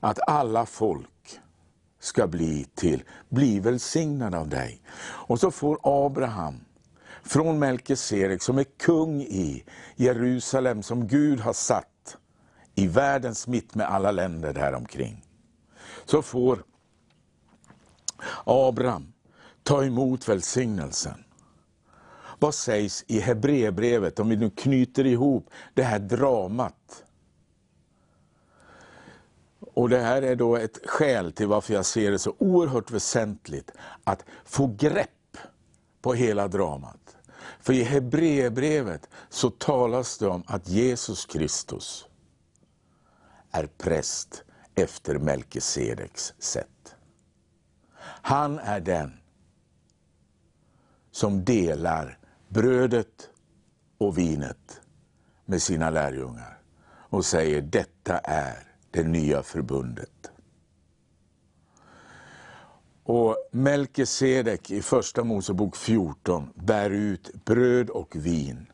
att 0.00 0.18
alla 0.28 0.66
folk 0.66 1.40
ska 2.00 2.26
bli 2.26 2.66
till, 2.74 3.02
bli 3.28 3.60
välsignade 3.60 4.38
av 4.38 4.48
dig. 4.48 4.82
Och 5.00 5.40
så 5.40 5.50
får 5.50 5.78
Abraham 5.82 6.60
från 7.22 7.58
Melkisedek 7.58 8.42
som 8.42 8.58
är 8.58 8.64
kung 8.64 9.20
i 9.20 9.64
Jerusalem, 9.96 10.82
som 10.82 11.06
Gud 11.08 11.40
har 11.40 11.52
satt 11.52 12.16
i 12.74 12.86
världens 12.86 13.46
mitt 13.46 13.74
med 13.74 13.86
alla 13.86 14.10
länder 14.10 14.52
däromkring, 14.52 15.23
så 16.04 16.22
får 16.22 16.64
Abraham 18.44 19.12
ta 19.62 19.84
emot 19.84 20.28
välsignelsen. 20.28 21.24
Vad 22.38 22.54
sägs 22.54 23.04
i 23.06 23.20
Hebreerbrevet, 23.20 24.18
om 24.18 24.28
vi 24.28 24.36
nu 24.36 24.50
knyter 24.50 25.06
ihop 25.06 25.50
det 25.74 25.82
här 25.82 25.98
dramat 25.98 27.04
Och 29.74 29.88
Det 29.88 29.98
här 29.98 30.22
är 30.22 30.36
då 30.36 30.56
ett 30.56 30.78
skäl 30.86 31.32
till 31.32 31.46
varför 31.46 31.74
jag 31.74 31.86
ser 31.86 32.10
det 32.10 32.18
så 32.18 32.34
oerhört 32.38 32.90
väsentligt 32.90 33.70
att 34.04 34.24
få 34.44 34.74
grepp 34.78 35.36
på 36.02 36.14
hela 36.14 36.48
dramat. 36.48 37.16
För 37.60 37.72
i 37.72 37.82
Hebreerbrevet 37.82 39.08
så 39.28 39.50
talas 39.50 40.18
det 40.18 40.28
om 40.28 40.42
att 40.46 40.68
Jesus 40.68 41.26
Kristus 41.26 42.06
är 43.50 43.66
präst 43.66 44.44
efter 44.74 45.18
Melkisedeks 45.18 46.34
sätt. 46.38 46.96
Han 48.22 48.58
är 48.58 48.80
den 48.80 49.12
som 51.10 51.44
delar 51.44 52.18
brödet 52.48 53.30
och 53.98 54.18
vinet 54.18 54.80
med 55.44 55.62
sina 55.62 55.90
lärjungar 55.90 56.58
och 56.86 57.24
säger 57.24 57.62
detta 57.62 58.18
är 58.18 58.58
det 58.90 59.02
nya 59.02 59.42
förbundet. 59.42 60.30
Och 63.04 63.36
Melkisedek 63.50 64.70
i 64.70 64.82
Första 64.82 65.24
Mosebok 65.24 65.76
14 65.76 66.50
bär 66.54 66.90
ut 66.90 67.44
bröd 67.44 67.90
och 67.90 68.16
vin 68.16 68.66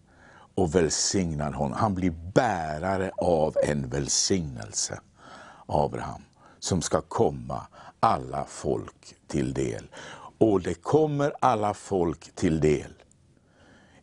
och 0.54 0.75
välsignar 0.75 1.52
honom. 1.52 1.73
Han 1.78 1.95
blir 1.95 2.11
bärare 2.35 3.11
av 3.16 3.57
en 3.64 3.88
välsignelse, 3.88 5.00
Abraham, 5.71 6.23
som 6.59 6.83
ska 6.83 7.00
komma 7.00 7.67
alla 8.00 8.45
folk 8.45 9.15
till 9.27 9.55
del. 9.55 9.89
Och 10.39 10.61
det 10.61 10.75
kommer 10.75 11.33
alla 11.41 11.75
folk 11.75 12.35
till 12.35 12.61
del 12.61 12.95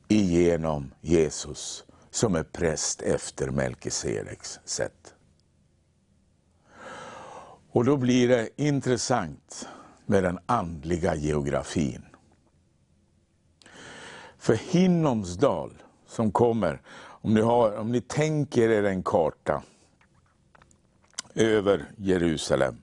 genom 0.07 0.93
Jesus 1.01 1.83
som 2.09 2.35
är 2.35 2.43
präst 2.43 3.01
efter 3.01 3.49
Melkisedeks 3.49 4.59
sätt. 4.65 5.13
Och 7.71 7.85
då 7.85 7.97
blir 7.97 8.27
det 8.27 8.49
intressant 8.55 9.67
med 10.05 10.23
den 10.23 10.39
andliga 10.45 11.15
geografin. 11.15 12.05
För 14.37 14.53
Hinnomsdal 14.53 15.73
som 16.07 16.31
kommer, 16.31 16.81
om 16.99 17.33
ni, 17.33 17.41
har, 17.41 17.77
om 17.77 17.91
ni 17.91 18.01
tänker 18.01 18.69
er 18.69 18.83
en 18.83 19.03
karta 19.03 19.63
över 21.37 21.85
Jerusalem, 21.97 22.75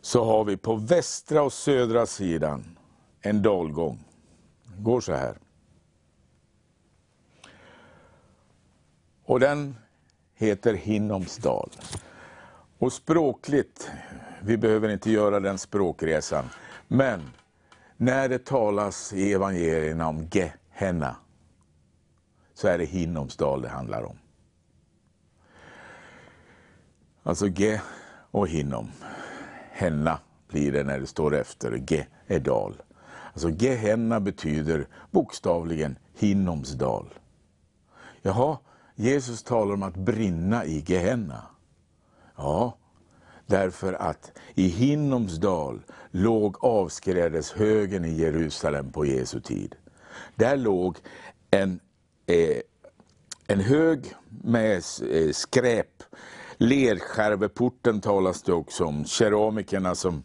så 0.00 0.24
har 0.24 0.44
vi 0.44 0.56
på 0.56 0.74
västra 0.74 1.42
och 1.42 1.52
södra 1.52 2.06
sidan 2.06 2.78
en 3.20 3.42
dalgång. 3.42 4.04
Den 4.64 4.84
går 4.84 5.00
så 5.00 5.12
här. 5.12 5.36
Och 9.24 9.40
den 9.40 9.76
heter 10.34 10.74
Hinnomsdal. 10.74 11.70
Och 12.78 12.92
språkligt, 12.92 13.90
vi 14.42 14.56
behöver 14.56 14.88
inte 14.88 15.10
göra 15.10 15.40
den 15.40 15.58
språkresan, 15.58 16.44
men 16.88 17.20
när 17.96 18.28
det 18.28 18.44
talas 18.44 19.12
i 19.12 19.32
evangelierna 19.32 20.08
om 20.08 20.28
Gehenna, 20.32 21.16
så 22.54 22.68
är 22.68 22.78
det 22.78 22.84
Hinnomsdal 22.84 23.62
det 23.62 23.68
handlar 23.68 24.02
om. 24.02 24.18
Alltså 27.22 27.46
Ge 27.46 27.80
och 28.30 28.48
hinom. 28.48 28.90
Henna 29.72 30.18
blir 30.48 30.72
det 30.72 30.84
när 30.84 30.98
det 30.98 31.06
står 31.06 31.34
efter, 31.34 31.82
Ge 31.88 32.06
är 32.26 32.40
dal. 32.40 32.82
Alltså 33.32 33.50
Gehenna 33.50 34.20
betyder 34.20 34.88
bokstavligen 35.10 35.98
Hinnomsdal. 36.14 37.14
Jaha, 38.22 38.58
Jesus 38.94 39.42
talar 39.42 39.74
om 39.74 39.82
att 39.82 39.96
brinna 39.96 40.64
i 40.64 40.84
Gehenna. 40.86 41.42
Ja, 42.36 42.78
därför 43.46 43.92
att 43.92 44.32
i 44.54 44.68
Hinnoms 44.68 45.36
dal 45.36 45.82
låg 46.10 46.64
avskrädeshögen 46.64 48.04
i 48.04 48.12
Jerusalem 48.12 48.92
på 48.92 49.04
Jesu 49.04 49.40
tid. 49.40 49.74
Där 50.34 50.56
låg 50.56 50.98
en, 51.50 51.80
eh, 52.26 52.60
en 53.46 53.60
hög 53.60 54.14
med 54.28 54.76
eh, 54.76 55.32
skräp. 55.32 56.02
Lerskärveporten 56.62 58.00
talas 58.00 58.42
det 58.42 58.52
också 58.52 58.84
om. 58.84 59.04
Keramikerna 59.04 59.94
som 59.94 60.22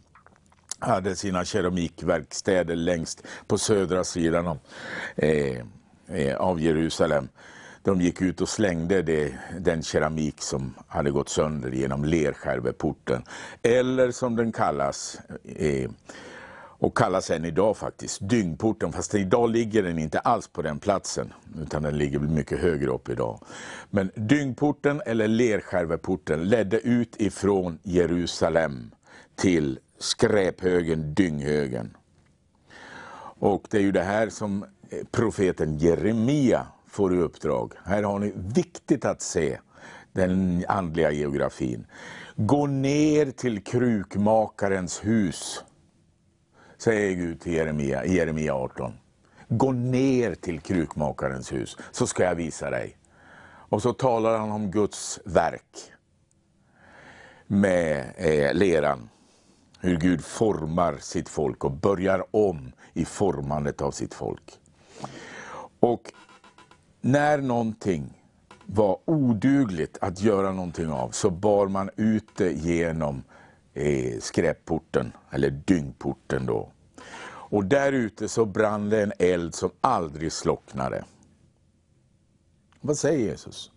hade 0.78 1.16
sina 1.16 1.44
keramikverkstäder 1.44 2.76
längst 2.76 3.22
på 3.46 3.58
södra 3.58 4.04
sidan 4.04 4.46
av, 4.46 4.58
eh, 5.16 5.60
eh 6.08 6.36
av 6.36 6.60
Jerusalem 6.60 7.28
de 7.82 8.00
gick 8.00 8.22
ut 8.22 8.40
och 8.40 8.48
slängde 8.48 9.02
det, 9.02 9.38
den 9.58 9.82
keramik 9.82 10.42
som 10.42 10.74
hade 10.88 11.10
gått 11.10 11.28
sönder 11.28 11.70
genom 11.70 12.04
lerskärveporten. 12.04 13.22
Eller 13.62 14.10
som 14.10 14.36
den 14.36 14.52
kallas, 14.52 15.20
eh, 15.44 15.90
och 16.78 16.96
kallas 16.96 17.30
än 17.30 17.44
idag 17.44 17.76
faktiskt, 17.76 18.18
dyngporten. 18.28 18.92
Fast 18.92 19.14
idag 19.14 19.50
ligger 19.50 19.82
den 19.82 19.98
inte 19.98 20.18
alls 20.18 20.48
på 20.48 20.62
den 20.62 20.78
platsen, 20.78 21.32
utan 21.62 21.82
den 21.82 21.98
ligger 21.98 22.18
mycket 22.18 22.58
högre 22.58 22.90
upp 22.90 23.08
idag. 23.08 23.40
Men 23.90 24.10
dyngporten 24.14 25.02
eller 25.06 25.28
lerskärveporten 25.28 26.48
ledde 26.48 26.80
ut 26.80 27.16
ifrån 27.20 27.78
Jerusalem 27.82 28.90
till 29.34 29.78
skräphögen, 29.98 31.14
dynghögen. 31.14 31.96
Och 33.38 33.66
det 33.70 33.76
är 33.76 33.82
ju 33.82 33.92
det 33.92 34.02
här 34.02 34.28
som 34.28 34.62
eh, 34.62 34.98
profeten 35.10 35.78
Jeremia 35.78 36.66
får 36.86 37.14
i 37.14 37.18
uppdrag. 37.18 37.72
Här 37.84 38.02
har 38.02 38.18
ni 38.18 38.32
viktigt 38.36 39.04
att 39.04 39.22
se 39.22 39.58
den 40.12 40.64
andliga 40.68 41.10
geografin. 41.10 41.86
Gå 42.36 42.66
ner 42.66 43.30
till 43.30 43.64
krukmakarens 43.64 45.04
hus, 45.04 45.64
säger 46.78 47.16
Gud 47.16 47.40
till 47.40 47.52
Jeremia 47.52 48.04
i 48.04 48.14
Jeremia 48.14 48.54
18. 48.54 48.92
Gå 49.48 49.72
ner 49.72 50.34
till 50.34 50.60
krukmakarens 50.60 51.52
hus, 51.52 51.76
så 51.90 52.06
ska 52.06 52.24
jag 52.24 52.34
visa 52.34 52.70
dig. 52.70 52.96
Och 53.68 53.82
så 53.82 53.92
talar 53.92 54.38
han 54.38 54.52
om 54.52 54.70
Guds 54.70 55.20
verk 55.24 55.92
med 57.46 58.12
eh, 58.16 58.54
leran. 58.54 59.08
Hur 59.80 59.96
Gud 59.96 60.24
formar 60.24 60.96
sitt 60.96 61.28
folk 61.28 61.64
och 61.64 61.72
börjar 61.72 62.24
om 62.30 62.72
i 62.92 63.04
formandet 63.04 63.82
av 63.82 63.90
sitt 63.90 64.14
folk. 64.14 64.58
Och 65.80 66.12
när 67.00 67.38
någonting 67.38 68.22
var 68.66 68.98
odugligt 69.04 69.98
att 70.00 70.20
göra 70.20 70.52
någonting 70.52 70.90
av 70.90 71.10
så 71.10 71.30
bar 71.30 71.68
man 71.68 71.90
ut 71.96 72.28
det 72.36 72.52
genom 72.52 73.24
eh, 73.76 74.20
skräpporten, 74.20 75.12
eller 75.30 75.50
dyngporten 75.50 76.46
då. 76.46 76.72
Och 77.48 77.64
där 77.64 77.92
ute 77.92 78.28
så 78.28 78.44
brann 78.44 78.90
det 78.90 79.02
en 79.02 79.12
eld 79.18 79.54
som 79.54 79.70
aldrig 79.80 80.32
slocknade. 80.32 81.04
Vad 82.80 82.98
säger 82.98 83.18
Jesus? 83.18 83.70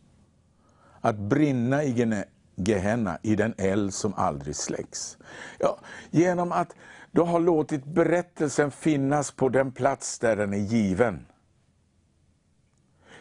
Att 1.01 1.17
brinna 1.17 1.83
i 1.83 2.23
Gehenna, 2.55 3.17
i 3.21 3.35
den 3.35 3.53
eld 3.57 3.93
som 3.93 4.13
aldrig 4.13 4.55
släcks. 4.55 5.17
Ja, 5.59 5.79
genom 6.11 6.51
att 6.51 6.75
du 7.11 7.21
har 7.21 7.39
låtit 7.39 7.85
berättelsen 7.85 8.71
finnas 8.71 9.31
på 9.31 9.49
den 9.49 9.71
plats 9.71 10.19
där 10.19 10.35
den 10.35 10.53
är 10.53 10.57
given 10.57 11.25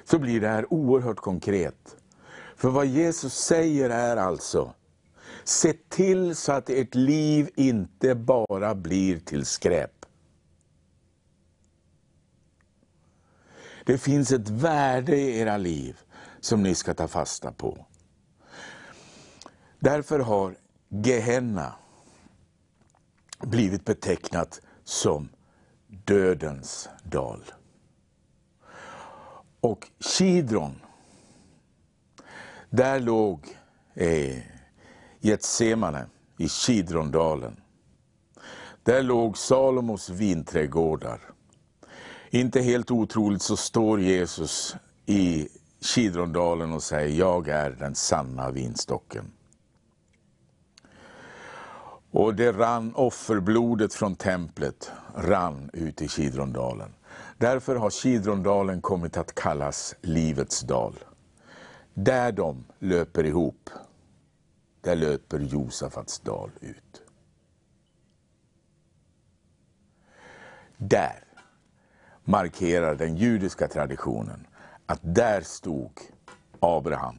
så 0.05 0.19
blir 0.19 0.41
det 0.41 0.49
här 0.49 0.73
oerhört 0.73 1.17
konkret. 1.17 1.97
För 2.57 2.71
vad 2.71 2.87
Jesus 2.87 3.35
säger 3.35 3.91
är 3.91 4.17
alltså, 4.17 4.75
se 5.49 5.73
till 5.89 6.37
så 6.37 6.53
att 6.53 6.71
ert 6.71 6.95
liv 6.95 7.51
inte 7.57 8.15
bara 8.15 8.75
blir 8.75 9.19
till 9.19 9.47
skräp. 9.47 10.07
Det 13.85 13.99
finns 13.99 14.33
ett 14.33 14.49
värde 14.49 15.17
i 15.17 15.39
era 15.39 15.57
liv 15.57 15.99
som 16.41 16.63
ni 16.63 16.75
ska 16.75 16.95
ta 16.95 17.09
fasta 17.09 17.53
på. 17.53 17.87
Därför 19.79 20.19
har 20.19 20.57
Gehenna 20.89 21.75
blivit 23.39 23.85
betecknat 23.85 24.61
som 24.85 25.29
dödens 25.87 26.89
dal. 27.05 27.45
Och 29.61 29.91
Kidron, 30.01 30.81
där 32.71 33.01
låg 33.01 33.59
eh, 33.95 34.58
Getsemane 35.21 36.07
i 36.37 36.49
Kidrondalen. 36.49 37.57
Där 38.83 39.03
låg 39.03 39.39
Salomos 39.39 40.11
vinträdgårdar. 40.11 41.21
Inte 42.31 42.61
helt 42.61 42.91
otroligt 42.91 43.43
så 43.43 43.57
står 43.57 44.01
Jesus 44.01 44.77
i 45.07 45.49
Kidrondalen 45.81 46.73
och 46.73 46.83
säger, 46.83 47.19
jag 47.19 47.49
är 47.49 47.71
den 47.71 47.95
sanna 47.95 48.51
vinstocken. 48.51 49.33
Och 52.11 52.35
det 52.35 52.53
rann 52.53 52.95
offerblodet 52.95 53.95
från 53.95 54.17
templet 54.17 54.91
rann 55.15 55.71
ut 55.73 56.03
i 56.03 56.09
Kidrondalen. 56.09 56.95
Därför 57.39 57.77
har 57.77 57.91
Kidrondalen 57.91 58.81
kommit 58.81 59.17
att 59.17 59.35
kallas 59.35 59.95
Livets 60.01 60.61
dal. 60.61 60.99
Där 61.95 62.33
de 62.33 62.65
löper 62.79 63.25
ihop 63.25 63.71
där 64.81 64.97
löper 64.97 65.39
Josafats 65.39 66.21
dal 66.21 66.51
ut. 66.61 67.03
Där 70.77 71.25
markerar 72.25 72.95
den 72.95 73.17
judiska 73.17 73.69
traditionen 73.69 74.47
att 74.87 75.01
där 75.03 75.41
stod 75.41 75.91
Abraham 76.61 77.19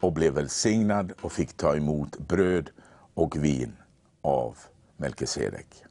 och 0.00 0.12
blev 0.12 0.32
välsignad 0.32 1.12
och 1.20 1.32
fick 1.32 1.56
ta 1.56 1.76
emot 1.76 2.18
bröd 2.18 2.70
och 3.14 3.44
vin 3.44 3.76
av 4.20 4.58
Melkisedek. 4.96 5.84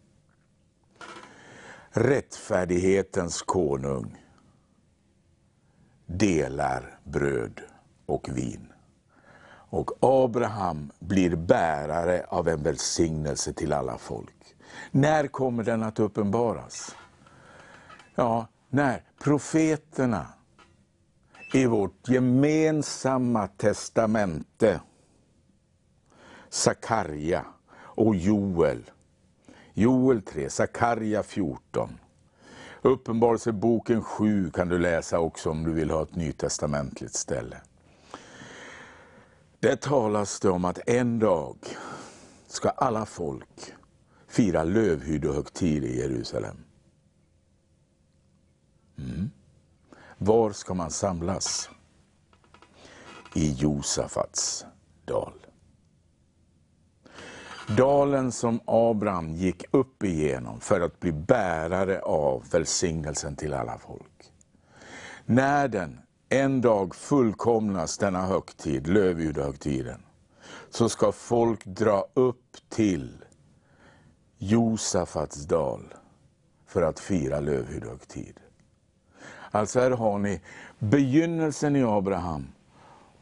Rättfärdighetens 1.89 3.41
konung 3.41 4.23
delar 6.05 6.99
bröd 7.03 7.61
och 8.05 8.29
vin. 8.37 8.66
Och 9.69 9.91
Abraham 9.99 10.91
blir 10.99 11.35
bärare 11.35 12.25
av 12.29 12.47
en 12.47 12.63
välsignelse 12.63 13.53
till 13.53 13.73
alla 13.73 13.97
folk. 13.97 14.55
När 14.91 15.27
kommer 15.27 15.63
den 15.63 15.83
att 15.83 15.99
uppenbaras? 15.99 16.95
Ja, 18.15 18.47
när 18.69 19.03
profeterna 19.23 20.27
i 21.53 21.65
vårt 21.65 22.09
gemensamma 22.09 23.47
testamente, 23.47 24.81
Sakarja 26.49 27.45
och 27.79 28.15
Joel, 28.15 28.91
Joel 29.73 30.21
3, 30.21 30.49
Sakarja 30.49 31.23
14, 31.23 31.99
Uppenbarelseboken 32.81 34.01
7 34.01 34.51
kan 34.51 34.69
du 34.69 34.79
läsa 34.79 35.19
också 35.19 35.49
om 35.49 35.63
du 35.63 35.73
vill 35.73 35.91
ha 35.91 36.03
ett 36.03 36.15
nytestamentligt 36.15 37.15
ställe. 37.15 37.57
Där 39.59 39.75
talas 39.75 40.39
det 40.39 40.49
om 40.49 40.65
att 40.65 40.89
en 40.89 41.19
dag 41.19 41.57
ska 42.47 42.69
alla 42.69 43.05
folk 43.05 43.73
fira 44.27 44.63
lövhyddohögtid 44.63 45.83
i 45.83 45.99
Jerusalem. 45.99 46.57
Mm. 48.97 49.29
Var 50.17 50.51
ska 50.51 50.73
man 50.73 50.91
samlas? 50.91 51.69
I 53.35 53.51
Josafats 53.51 54.65
dal. 55.05 55.33
Dalen 57.77 58.31
som 58.31 58.59
Abraham 58.65 59.33
gick 59.35 59.63
upp 59.71 60.03
igenom 60.03 60.59
för 60.59 60.81
att 60.81 60.99
bli 60.99 61.11
bärare 61.11 61.99
av 62.01 62.43
välsignelsen 62.51 63.35
till 63.35 63.53
alla 63.53 63.77
folk. 63.77 64.33
När 65.25 65.67
den 65.67 65.99
en 66.29 66.61
dag 66.61 66.95
fullkomnas, 66.95 67.97
denna 67.97 68.21
högtid, 68.21 68.87
lövhyddohögtiden, 68.87 70.01
så 70.69 70.89
ska 70.89 71.11
folk 71.11 71.65
dra 71.65 72.07
upp 72.13 72.57
till 72.69 73.25
Josafats 74.37 75.45
dal 75.45 75.93
för 76.67 76.81
att 76.81 76.99
fira 76.99 77.39
lövhyddohögtid. 77.39 78.39
Alltså 79.51 79.79
här 79.79 79.91
har 79.91 80.17
ni 80.19 80.41
begynnelsen 80.79 81.75
i 81.75 81.83
Abraham 81.83 82.47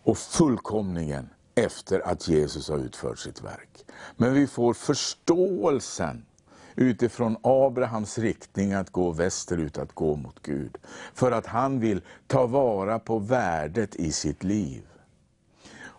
och 0.04 0.18
fullkomningen 0.18 1.30
efter 1.56 2.00
att 2.08 2.28
Jesus 2.28 2.70
har 2.70 2.78
utfört 2.78 3.20
sitt 3.20 3.44
verk. 3.44 3.86
Men 4.18 4.34
vi 4.34 4.48
får 4.48 4.74
förståelsen 4.74 6.26
utifrån 6.76 7.38
Abrahams 7.42 8.18
riktning 8.18 8.74
att 8.74 8.90
gå 8.90 9.12
västerut, 9.12 9.78
att 9.78 9.94
gå 9.94 10.16
mot 10.16 10.42
Gud. 10.42 10.78
För 11.14 11.32
att 11.32 11.46
han 11.46 11.80
vill 11.80 12.02
ta 12.28 12.48
vara 12.48 13.00
på 13.00 13.20
värdet 13.20 13.96
i 13.96 14.12
sitt 14.12 14.44
liv. 14.44 14.84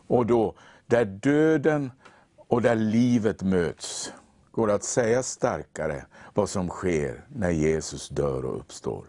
Och 0.09 0.27
då, 0.27 0.55
där 0.87 1.05
döden 1.05 1.91
och 2.37 2.63
där 2.63 2.75
livet 2.75 3.43
möts, 3.43 4.13
går 4.51 4.67
det 4.67 4.75
att 4.75 4.85
säga 4.85 5.23
starkare 5.23 6.07
vad 6.35 6.49
som 6.49 6.69
sker 6.69 7.25
när 7.29 7.51
Jesus 7.51 8.09
dör 8.09 8.45
och 8.45 8.57
uppstår. 8.57 9.05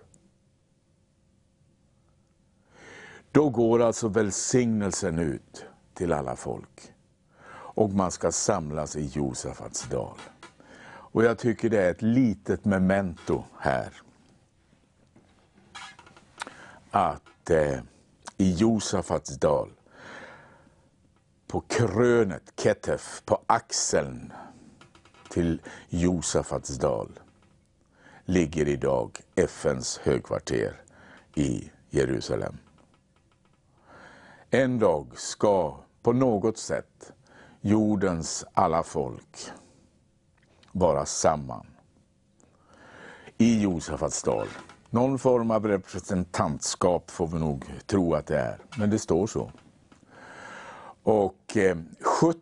Då 3.31 3.49
går 3.49 3.81
alltså 3.81 4.07
välsignelsen 4.07 5.19
ut 5.19 5.65
till 5.93 6.13
alla 6.13 6.35
folk. 6.35 6.93
Och 7.49 7.89
man 7.89 8.11
ska 8.11 8.31
samlas 8.31 8.95
i 8.95 9.05
Josafats 9.05 9.89
dal. 9.89 10.17
Och 11.11 11.23
jag 11.23 11.37
tycker 11.37 11.69
det 11.69 11.81
är 11.81 11.91
ett 11.91 12.01
litet 12.01 12.65
memento 12.65 13.43
här. 13.59 13.93
Att 16.91 17.49
eh, 17.49 17.79
i 18.37 18.53
Josafats 18.53 19.37
dal, 19.37 19.69
på 21.47 21.61
krönet, 21.67 22.53
Ketef, 22.57 23.21
på 23.25 23.41
axeln 23.45 24.33
till 25.29 25.61
Josafats 25.89 26.77
dal, 26.77 27.19
ligger 28.25 28.67
idag 28.67 29.19
FNs 29.35 29.97
högkvarter 29.97 30.81
i 31.35 31.71
Jerusalem. 31.89 32.57
En 34.49 34.79
dag 34.79 35.07
ska 35.15 35.77
på 36.01 36.13
något 36.13 36.57
sätt 36.57 37.13
jordens 37.61 38.45
alla 38.53 38.83
folk 38.83 39.51
vara 40.79 41.05
samman 41.05 41.65
i 43.37 43.61
Josefats 43.61 44.23
dal. 44.23 44.47
Någon 44.89 45.19
form 45.19 45.51
av 45.51 45.67
representantskap 45.67 47.11
får 47.11 47.27
vi 47.27 47.39
nog 47.39 47.65
tro 47.85 48.13
att 48.13 48.27
det 48.27 48.39
är, 48.39 48.57
men 48.77 48.89
det 48.89 48.99
står 48.99 49.27
så. 49.27 49.51
Och 51.03 51.57
eh, 51.57 51.77
70, 52.01 52.41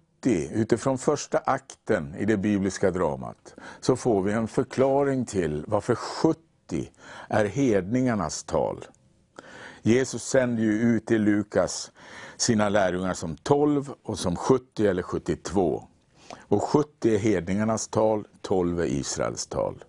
utifrån 0.52 0.98
första 0.98 1.38
akten 1.38 2.16
i 2.16 2.26
det 2.26 2.38
bibliska 2.38 2.92
dramat, 2.92 3.56
så 3.80 3.96
får 3.96 4.22
vi 4.22 4.32
en 4.32 4.48
förklaring 4.48 5.26
till 5.26 5.64
varför 5.68 5.96
70 5.96 6.40
är 7.30 7.46
hedningarnas 7.46 8.44
tal. 8.44 8.86
Jesus 9.82 10.24
sänder 10.24 10.64
ju 10.64 10.72
ut 10.72 11.12
i 11.12 11.18
Lukas 11.18 11.92
sina 12.38 12.70
lärjungar 12.70 13.14
som 13.14 13.38
12 13.38 13.94
och 14.04 14.20
som 14.20 14.36
70 14.36 14.88
eller 14.88 15.04
72. 15.04 15.88
Och 16.48 16.64
70 16.64 17.16
är 17.16 17.18
hedningarnas 17.18 17.88
tal, 17.88 18.28
12 18.42 18.80
är 18.80 18.86
Israels 18.86 19.48
tal. 19.48 19.84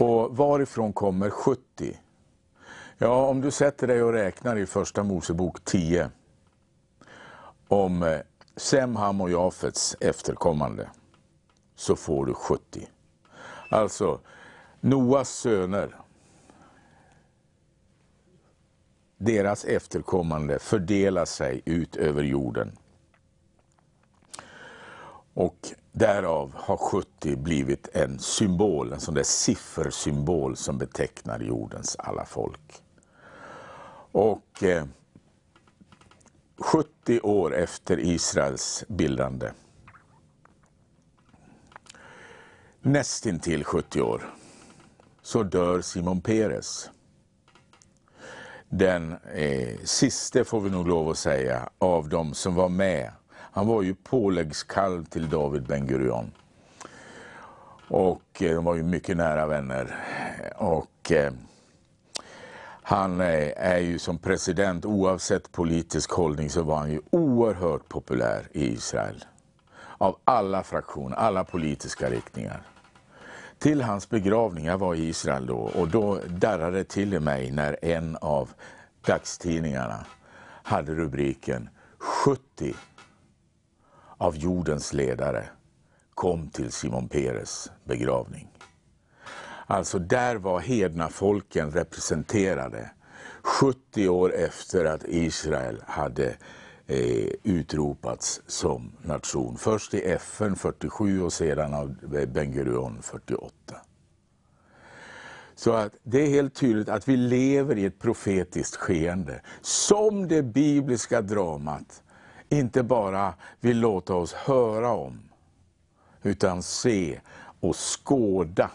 Och 0.00 0.36
varifrån 0.36 0.92
kommer 0.92 1.30
70? 1.30 1.98
Ja, 2.98 3.26
om 3.26 3.40
du 3.40 3.50
sätter 3.50 3.86
dig 3.86 4.02
och 4.02 4.12
räknar 4.12 4.56
i 4.56 4.66
första 4.66 5.02
Mosebok 5.02 5.64
10 5.64 6.10
om 7.68 8.02
eh, 8.02 8.18
Sem, 8.56 8.96
Ham 8.96 9.20
och 9.20 9.30
Jafets 9.30 9.96
efterkommande, 10.00 10.90
så 11.74 11.96
får 11.96 12.26
du 12.26 12.34
70. 12.34 12.88
Alltså, 13.68 14.20
Noas 14.80 15.30
söner, 15.30 15.96
deras 19.18 19.64
efterkommande 19.64 20.58
fördelar 20.58 21.24
sig 21.24 21.62
ut 21.64 21.96
över 21.96 22.22
jorden. 22.22 22.72
Och 25.34 25.72
därav 25.92 26.52
har 26.54 26.76
70 26.76 27.36
blivit 27.36 27.88
en 27.92 28.18
symbol, 28.18 28.92
en 28.92 29.00
sån 29.00 29.14
där 29.14 29.22
siffersymbol 29.22 30.56
som 30.56 30.78
betecknar 30.78 31.40
jordens 31.40 31.96
alla 31.98 32.24
folk. 32.24 32.82
Och 34.12 34.62
eh, 34.62 34.84
70 36.58 37.20
år 37.20 37.54
efter 37.54 38.00
Israels 38.00 38.84
bildande, 38.88 39.50
nästintill 42.80 43.64
70 43.64 44.02
år, 44.02 44.34
så 45.22 45.42
dör 45.42 45.80
Simon 45.80 46.20
Peres 46.20 46.90
den 48.72 49.16
eh, 49.34 49.78
siste, 49.84 50.44
får 50.44 50.60
vi 50.60 50.70
nog 50.70 50.88
lov 50.88 51.08
att 51.08 51.18
säga, 51.18 51.68
av 51.78 52.08
de 52.08 52.34
som 52.34 52.54
var 52.54 52.68
med. 52.68 53.10
Han 53.54 53.66
var 53.66 53.82
ju 53.82 53.94
påläggskalv 53.94 55.04
till 55.04 55.28
David 55.28 55.62
Ben 55.62 55.86
Gurion. 55.86 56.32
Och 57.88 58.42
eh, 58.42 58.54
de 58.54 58.64
var 58.64 58.74
ju 58.74 58.82
mycket 58.82 59.16
nära 59.16 59.46
vänner. 59.46 59.96
Och 60.56 61.12
eh, 61.12 61.32
han 62.82 63.20
eh, 63.20 63.52
är 63.56 63.78
ju 63.78 63.98
som 63.98 64.18
president, 64.18 64.84
oavsett 64.84 65.52
politisk 65.52 66.10
hållning, 66.10 66.50
så 66.50 66.62
var 66.62 66.76
han 66.76 66.90
ju 66.90 67.00
oerhört 67.10 67.88
populär 67.88 68.48
i 68.52 68.72
Israel. 68.72 69.24
Av 69.98 70.16
alla 70.24 70.62
fraktioner, 70.62 71.16
alla 71.16 71.44
politiska 71.44 72.10
riktningar 72.10 72.62
till 73.58 73.82
hans 73.82 74.08
begravning. 74.08 74.64
Jag 74.64 74.78
var 74.78 74.94
i 74.94 75.08
Israel 75.08 75.46
då 75.46 75.58
och 75.58 75.88
då 75.88 76.18
darrade 76.26 76.76
det 76.76 76.84
till 76.84 77.14
i 77.14 77.20
mig 77.20 77.50
när 77.50 77.84
en 77.84 78.16
av 78.20 78.50
dagstidningarna 79.06 80.06
hade 80.62 80.94
rubriken 80.94 81.68
70 81.98 82.74
av 84.22 84.36
jordens 84.36 84.92
ledare 84.92 85.48
kom 86.14 86.48
till 86.48 86.72
Simon 86.72 87.08
Peres 87.08 87.70
begravning. 87.84 88.48
Alltså 89.66 89.98
där 89.98 90.36
var 90.36 90.60
hedna 90.60 91.08
folken 91.08 91.70
representerade 91.70 92.90
70 93.42 94.08
år 94.08 94.34
efter 94.34 94.84
att 94.84 95.04
Israel 95.04 95.82
hade 95.86 96.36
eh, 96.86 97.28
utropats 97.42 98.42
som 98.46 98.92
nation. 99.02 99.56
Först 99.56 99.94
i 99.94 100.02
FN 100.02 100.56
47 100.56 101.22
och 101.22 101.32
sedan 101.32 101.74
av 101.74 101.96
Ben 102.26 102.52
Gurion 102.52 102.98
48. 103.02 103.52
Så 105.54 105.72
att 105.72 105.96
det 106.02 106.22
är 106.22 106.28
helt 106.28 106.54
tydligt 106.54 106.88
att 106.88 107.08
vi 107.08 107.16
lever 107.16 107.78
i 107.78 107.84
ett 107.84 107.98
profetiskt 107.98 108.76
skeende. 108.76 109.40
Som 109.60 110.28
det 110.28 110.42
bibliska 110.42 111.22
dramat 111.22 112.01
inte 112.52 112.82
bara 112.82 113.34
vill 113.60 113.80
låta 113.80 114.14
oss 114.14 114.32
höra 114.32 114.90
om, 114.90 115.20
utan 116.22 116.62
se 116.62 117.20
och 117.60 117.76
skåda. 117.76 118.70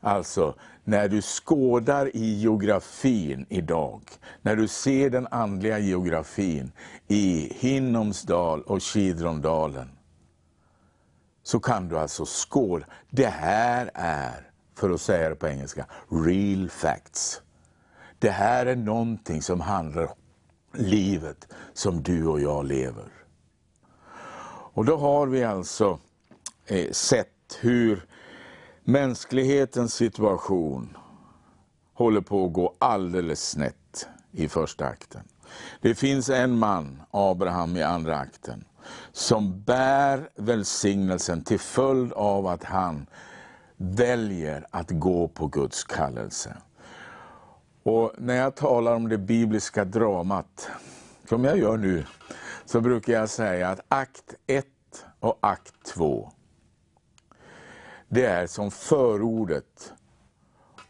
Alltså, 0.00 0.54
när 0.84 1.08
du 1.08 1.22
skådar 1.22 2.16
i 2.16 2.34
geografin 2.34 3.46
idag, 3.48 4.02
när 4.42 4.56
du 4.56 4.68
ser 4.68 5.10
den 5.10 5.26
andliga 5.30 5.78
geografin 5.78 6.72
i 7.08 7.54
Hinnomsdal 7.58 8.62
och 8.62 8.80
Kidrondalen, 8.82 9.90
så 11.42 11.60
kan 11.60 11.88
du 11.88 11.98
alltså 11.98 12.24
skåda. 12.26 12.86
Det 13.10 13.26
här 13.26 13.90
är, 13.94 14.50
för 14.74 14.90
att 14.90 15.00
säga 15.00 15.28
det 15.28 15.34
på 15.34 15.48
engelska, 15.48 15.86
real 16.10 16.70
facts. 16.70 17.42
Det 18.18 18.30
här 18.30 18.66
är 18.66 18.76
någonting 18.76 19.42
som 19.42 19.60
handlar 19.60 20.08
livet 20.72 21.48
som 21.72 22.02
du 22.02 22.26
och 22.26 22.40
jag 22.40 22.66
lever. 22.66 23.12
Och 24.74 24.84
då 24.84 24.96
har 24.96 25.26
vi 25.26 25.44
alltså 25.44 25.98
eh, 26.66 26.90
sett 26.90 27.58
hur 27.60 28.06
mänsklighetens 28.84 29.94
situation 29.94 30.96
håller 31.94 32.20
på 32.20 32.46
att 32.46 32.52
gå 32.52 32.74
alldeles 32.78 33.50
snett 33.50 34.08
i 34.32 34.48
första 34.48 34.86
akten. 34.86 35.22
Det 35.80 35.94
finns 35.94 36.30
en 36.30 36.58
man, 36.58 37.02
Abraham 37.10 37.76
i 37.76 37.82
andra 37.82 38.18
akten, 38.18 38.64
som 39.12 39.62
bär 39.62 40.30
välsignelsen 40.34 41.44
till 41.44 41.60
följd 41.60 42.12
av 42.12 42.46
att 42.46 42.64
han 42.64 43.06
väljer 43.76 44.66
att 44.70 44.90
gå 44.90 45.28
på 45.28 45.46
Guds 45.46 45.84
kallelse. 45.84 46.56
Och 47.82 48.12
när 48.18 48.36
jag 48.36 48.56
talar 48.56 48.94
om 48.94 49.08
det 49.08 49.18
bibliska 49.18 49.84
dramat, 49.84 50.70
som 51.28 51.44
jag 51.44 51.58
gör 51.58 51.76
nu, 51.76 52.04
så 52.64 52.80
brukar 52.80 53.12
jag 53.12 53.28
säga 53.28 53.68
att 53.68 53.80
akt 53.88 54.34
1 54.46 54.66
och 55.20 55.38
akt 55.40 55.74
2, 55.84 56.32
det 58.08 58.26
är 58.26 58.46
som 58.46 58.70
förordet 58.70 59.92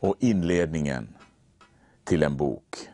och 0.00 0.14
inledningen 0.18 1.14
till 2.04 2.22
en 2.22 2.36
bok. 2.36 2.88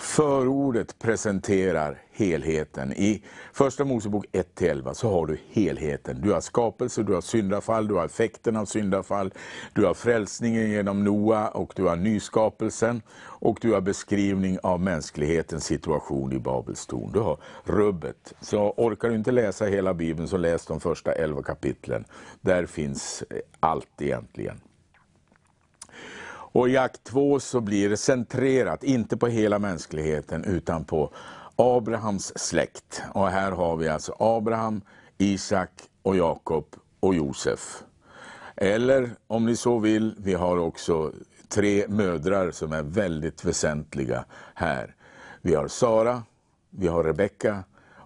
Förordet 0.00 0.98
presenterar 0.98 2.02
helheten. 2.18 2.92
I 2.92 3.22
Första 3.52 3.84
Mosebok 3.84 4.26
1-11 4.32 4.94
så 4.94 5.10
har 5.10 5.26
du 5.26 5.38
helheten. 5.50 6.20
Du 6.20 6.32
har 6.32 6.40
skapelse, 6.40 7.02
du 7.02 7.14
har 7.14 7.20
syndafall, 7.20 7.88
du 7.88 7.94
har 7.94 8.04
effekten 8.04 8.56
av 8.56 8.64
syndafall, 8.64 9.32
du 9.72 9.84
har 9.84 9.94
frälsningen 9.94 10.70
genom 10.70 11.04
Noa 11.04 11.48
och 11.48 11.72
du 11.76 11.84
har 11.84 11.96
nyskapelsen 11.96 13.02
och 13.20 13.58
du 13.60 13.72
har 13.72 13.80
beskrivning 13.80 14.58
av 14.62 14.80
mänsklighetens 14.80 15.64
situation 15.64 16.32
i 16.32 16.38
Babels 16.38 16.86
torn. 16.86 17.12
Du 17.12 17.20
har 17.20 17.38
rubbet. 17.64 18.34
Så 18.40 18.74
orkar 18.76 19.08
du 19.08 19.14
inte 19.14 19.32
läsa 19.32 19.64
hela 19.64 19.94
Bibeln 19.94 20.28
så 20.28 20.36
läs 20.36 20.66
de 20.66 20.80
första 20.80 21.12
11 21.12 21.42
kapitlen. 21.42 22.04
Där 22.40 22.66
finns 22.66 23.22
eh, 23.30 23.38
allt 23.60 24.02
egentligen. 24.02 24.60
Och 26.50 26.68
i 26.68 26.76
akt 26.76 27.04
2 27.04 27.40
så 27.40 27.60
blir 27.60 27.88
det 27.88 27.96
centrerat, 27.96 28.84
inte 28.84 29.16
på 29.16 29.26
hela 29.26 29.58
mänskligheten, 29.58 30.44
utan 30.44 30.84
på 30.84 31.12
Abrahams 31.60 32.38
släkt. 32.38 33.02
Och 33.14 33.28
här 33.28 33.52
har 33.52 33.76
vi 33.76 33.88
alltså 33.88 34.16
Abraham, 34.18 34.80
Isak 35.18 35.70
och 36.02 36.16
Jakob 36.16 36.66
och 37.00 37.14
Josef. 37.14 37.82
Eller 38.56 39.10
om 39.26 39.46
ni 39.46 39.56
så 39.56 39.78
vill, 39.78 40.14
vi 40.18 40.34
har 40.34 40.56
också 40.56 41.12
tre 41.48 41.88
mödrar 41.88 42.50
som 42.50 42.72
är 42.72 42.82
väldigt 42.82 43.44
väsentliga 43.44 44.24
här. 44.54 44.94
Vi 45.42 45.54
har 45.54 45.68
Sara, 45.68 46.22
vi 46.70 46.86
har 46.86 47.04
Rebecka 47.04 47.64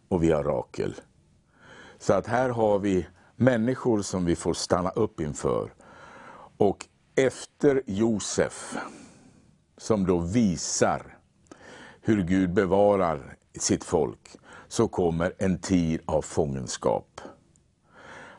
och 0.08 0.22
vi 0.22 0.32
har 0.32 0.44
Rakel. 0.44 0.94
Så 1.98 2.12
att 2.12 2.26
här 2.26 2.48
har 2.48 2.78
vi 2.78 3.06
människor 3.36 4.02
som 4.02 4.24
vi 4.24 4.36
får 4.36 4.54
stanna 4.54 4.90
upp 4.90 5.20
inför. 5.20 5.74
Och 6.56 6.86
efter 7.14 7.82
Josef, 7.86 8.76
som 9.76 10.06
då 10.06 10.18
visar 10.18 11.18
hur 12.00 12.22
Gud 12.22 12.52
bevarar 12.52 13.36
sitt 13.58 13.84
folk, 13.84 14.36
så 14.68 14.88
kommer 14.88 15.32
en 15.38 15.58
tid 15.58 16.00
av 16.04 16.22
fångenskap. 16.22 17.20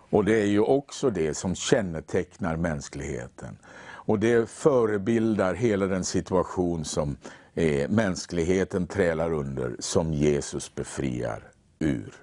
Och 0.10 0.26
det 0.26 0.42
är 0.42 0.46
ju 0.46 0.60
också 0.60 1.10
det 1.10 1.34
som 1.34 1.56
kännetecknar 1.56 2.56
mänskligheten. 2.56 3.58
Och 4.06 4.20
det 4.20 4.50
förebildar 4.50 5.54
hela 5.54 5.88
den 5.88 6.04
situation 6.04 6.86
som 6.86 7.18
eh, 7.54 7.90
mänskligheten 7.90 8.88
trälar 8.88 9.34
under, 9.34 9.76
som 9.80 10.14
Jesus 10.14 10.76
befriar 10.76 11.52
ur. 11.80 12.14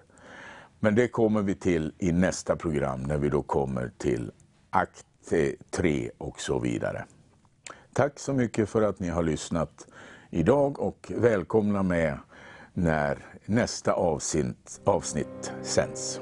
Men 0.80 0.94
det 0.94 1.08
kommer 1.08 1.42
vi 1.42 1.54
till 1.54 1.92
i 1.98 2.12
nästa 2.12 2.56
program, 2.56 3.02
när 3.02 3.18
vi 3.18 3.28
då 3.28 3.42
kommer 3.42 3.90
till 3.98 4.32
akt 4.70 5.06
eh, 5.30 5.52
3 5.70 6.10
och 6.18 6.40
så 6.40 6.58
vidare. 6.58 7.04
Tack 7.92 8.18
så 8.18 8.32
mycket 8.32 8.68
för 8.68 8.82
att 8.82 9.00
ni 9.00 9.08
har 9.08 9.22
lyssnat 9.22 9.86
idag 10.30 10.80
och 10.80 11.12
välkomna 11.16 11.82
med 11.82 12.18
när 12.74 13.18
nästa 13.46 13.92
avsnitt, 13.92 14.80
avsnitt 14.84 15.52
sänds. 15.62 16.20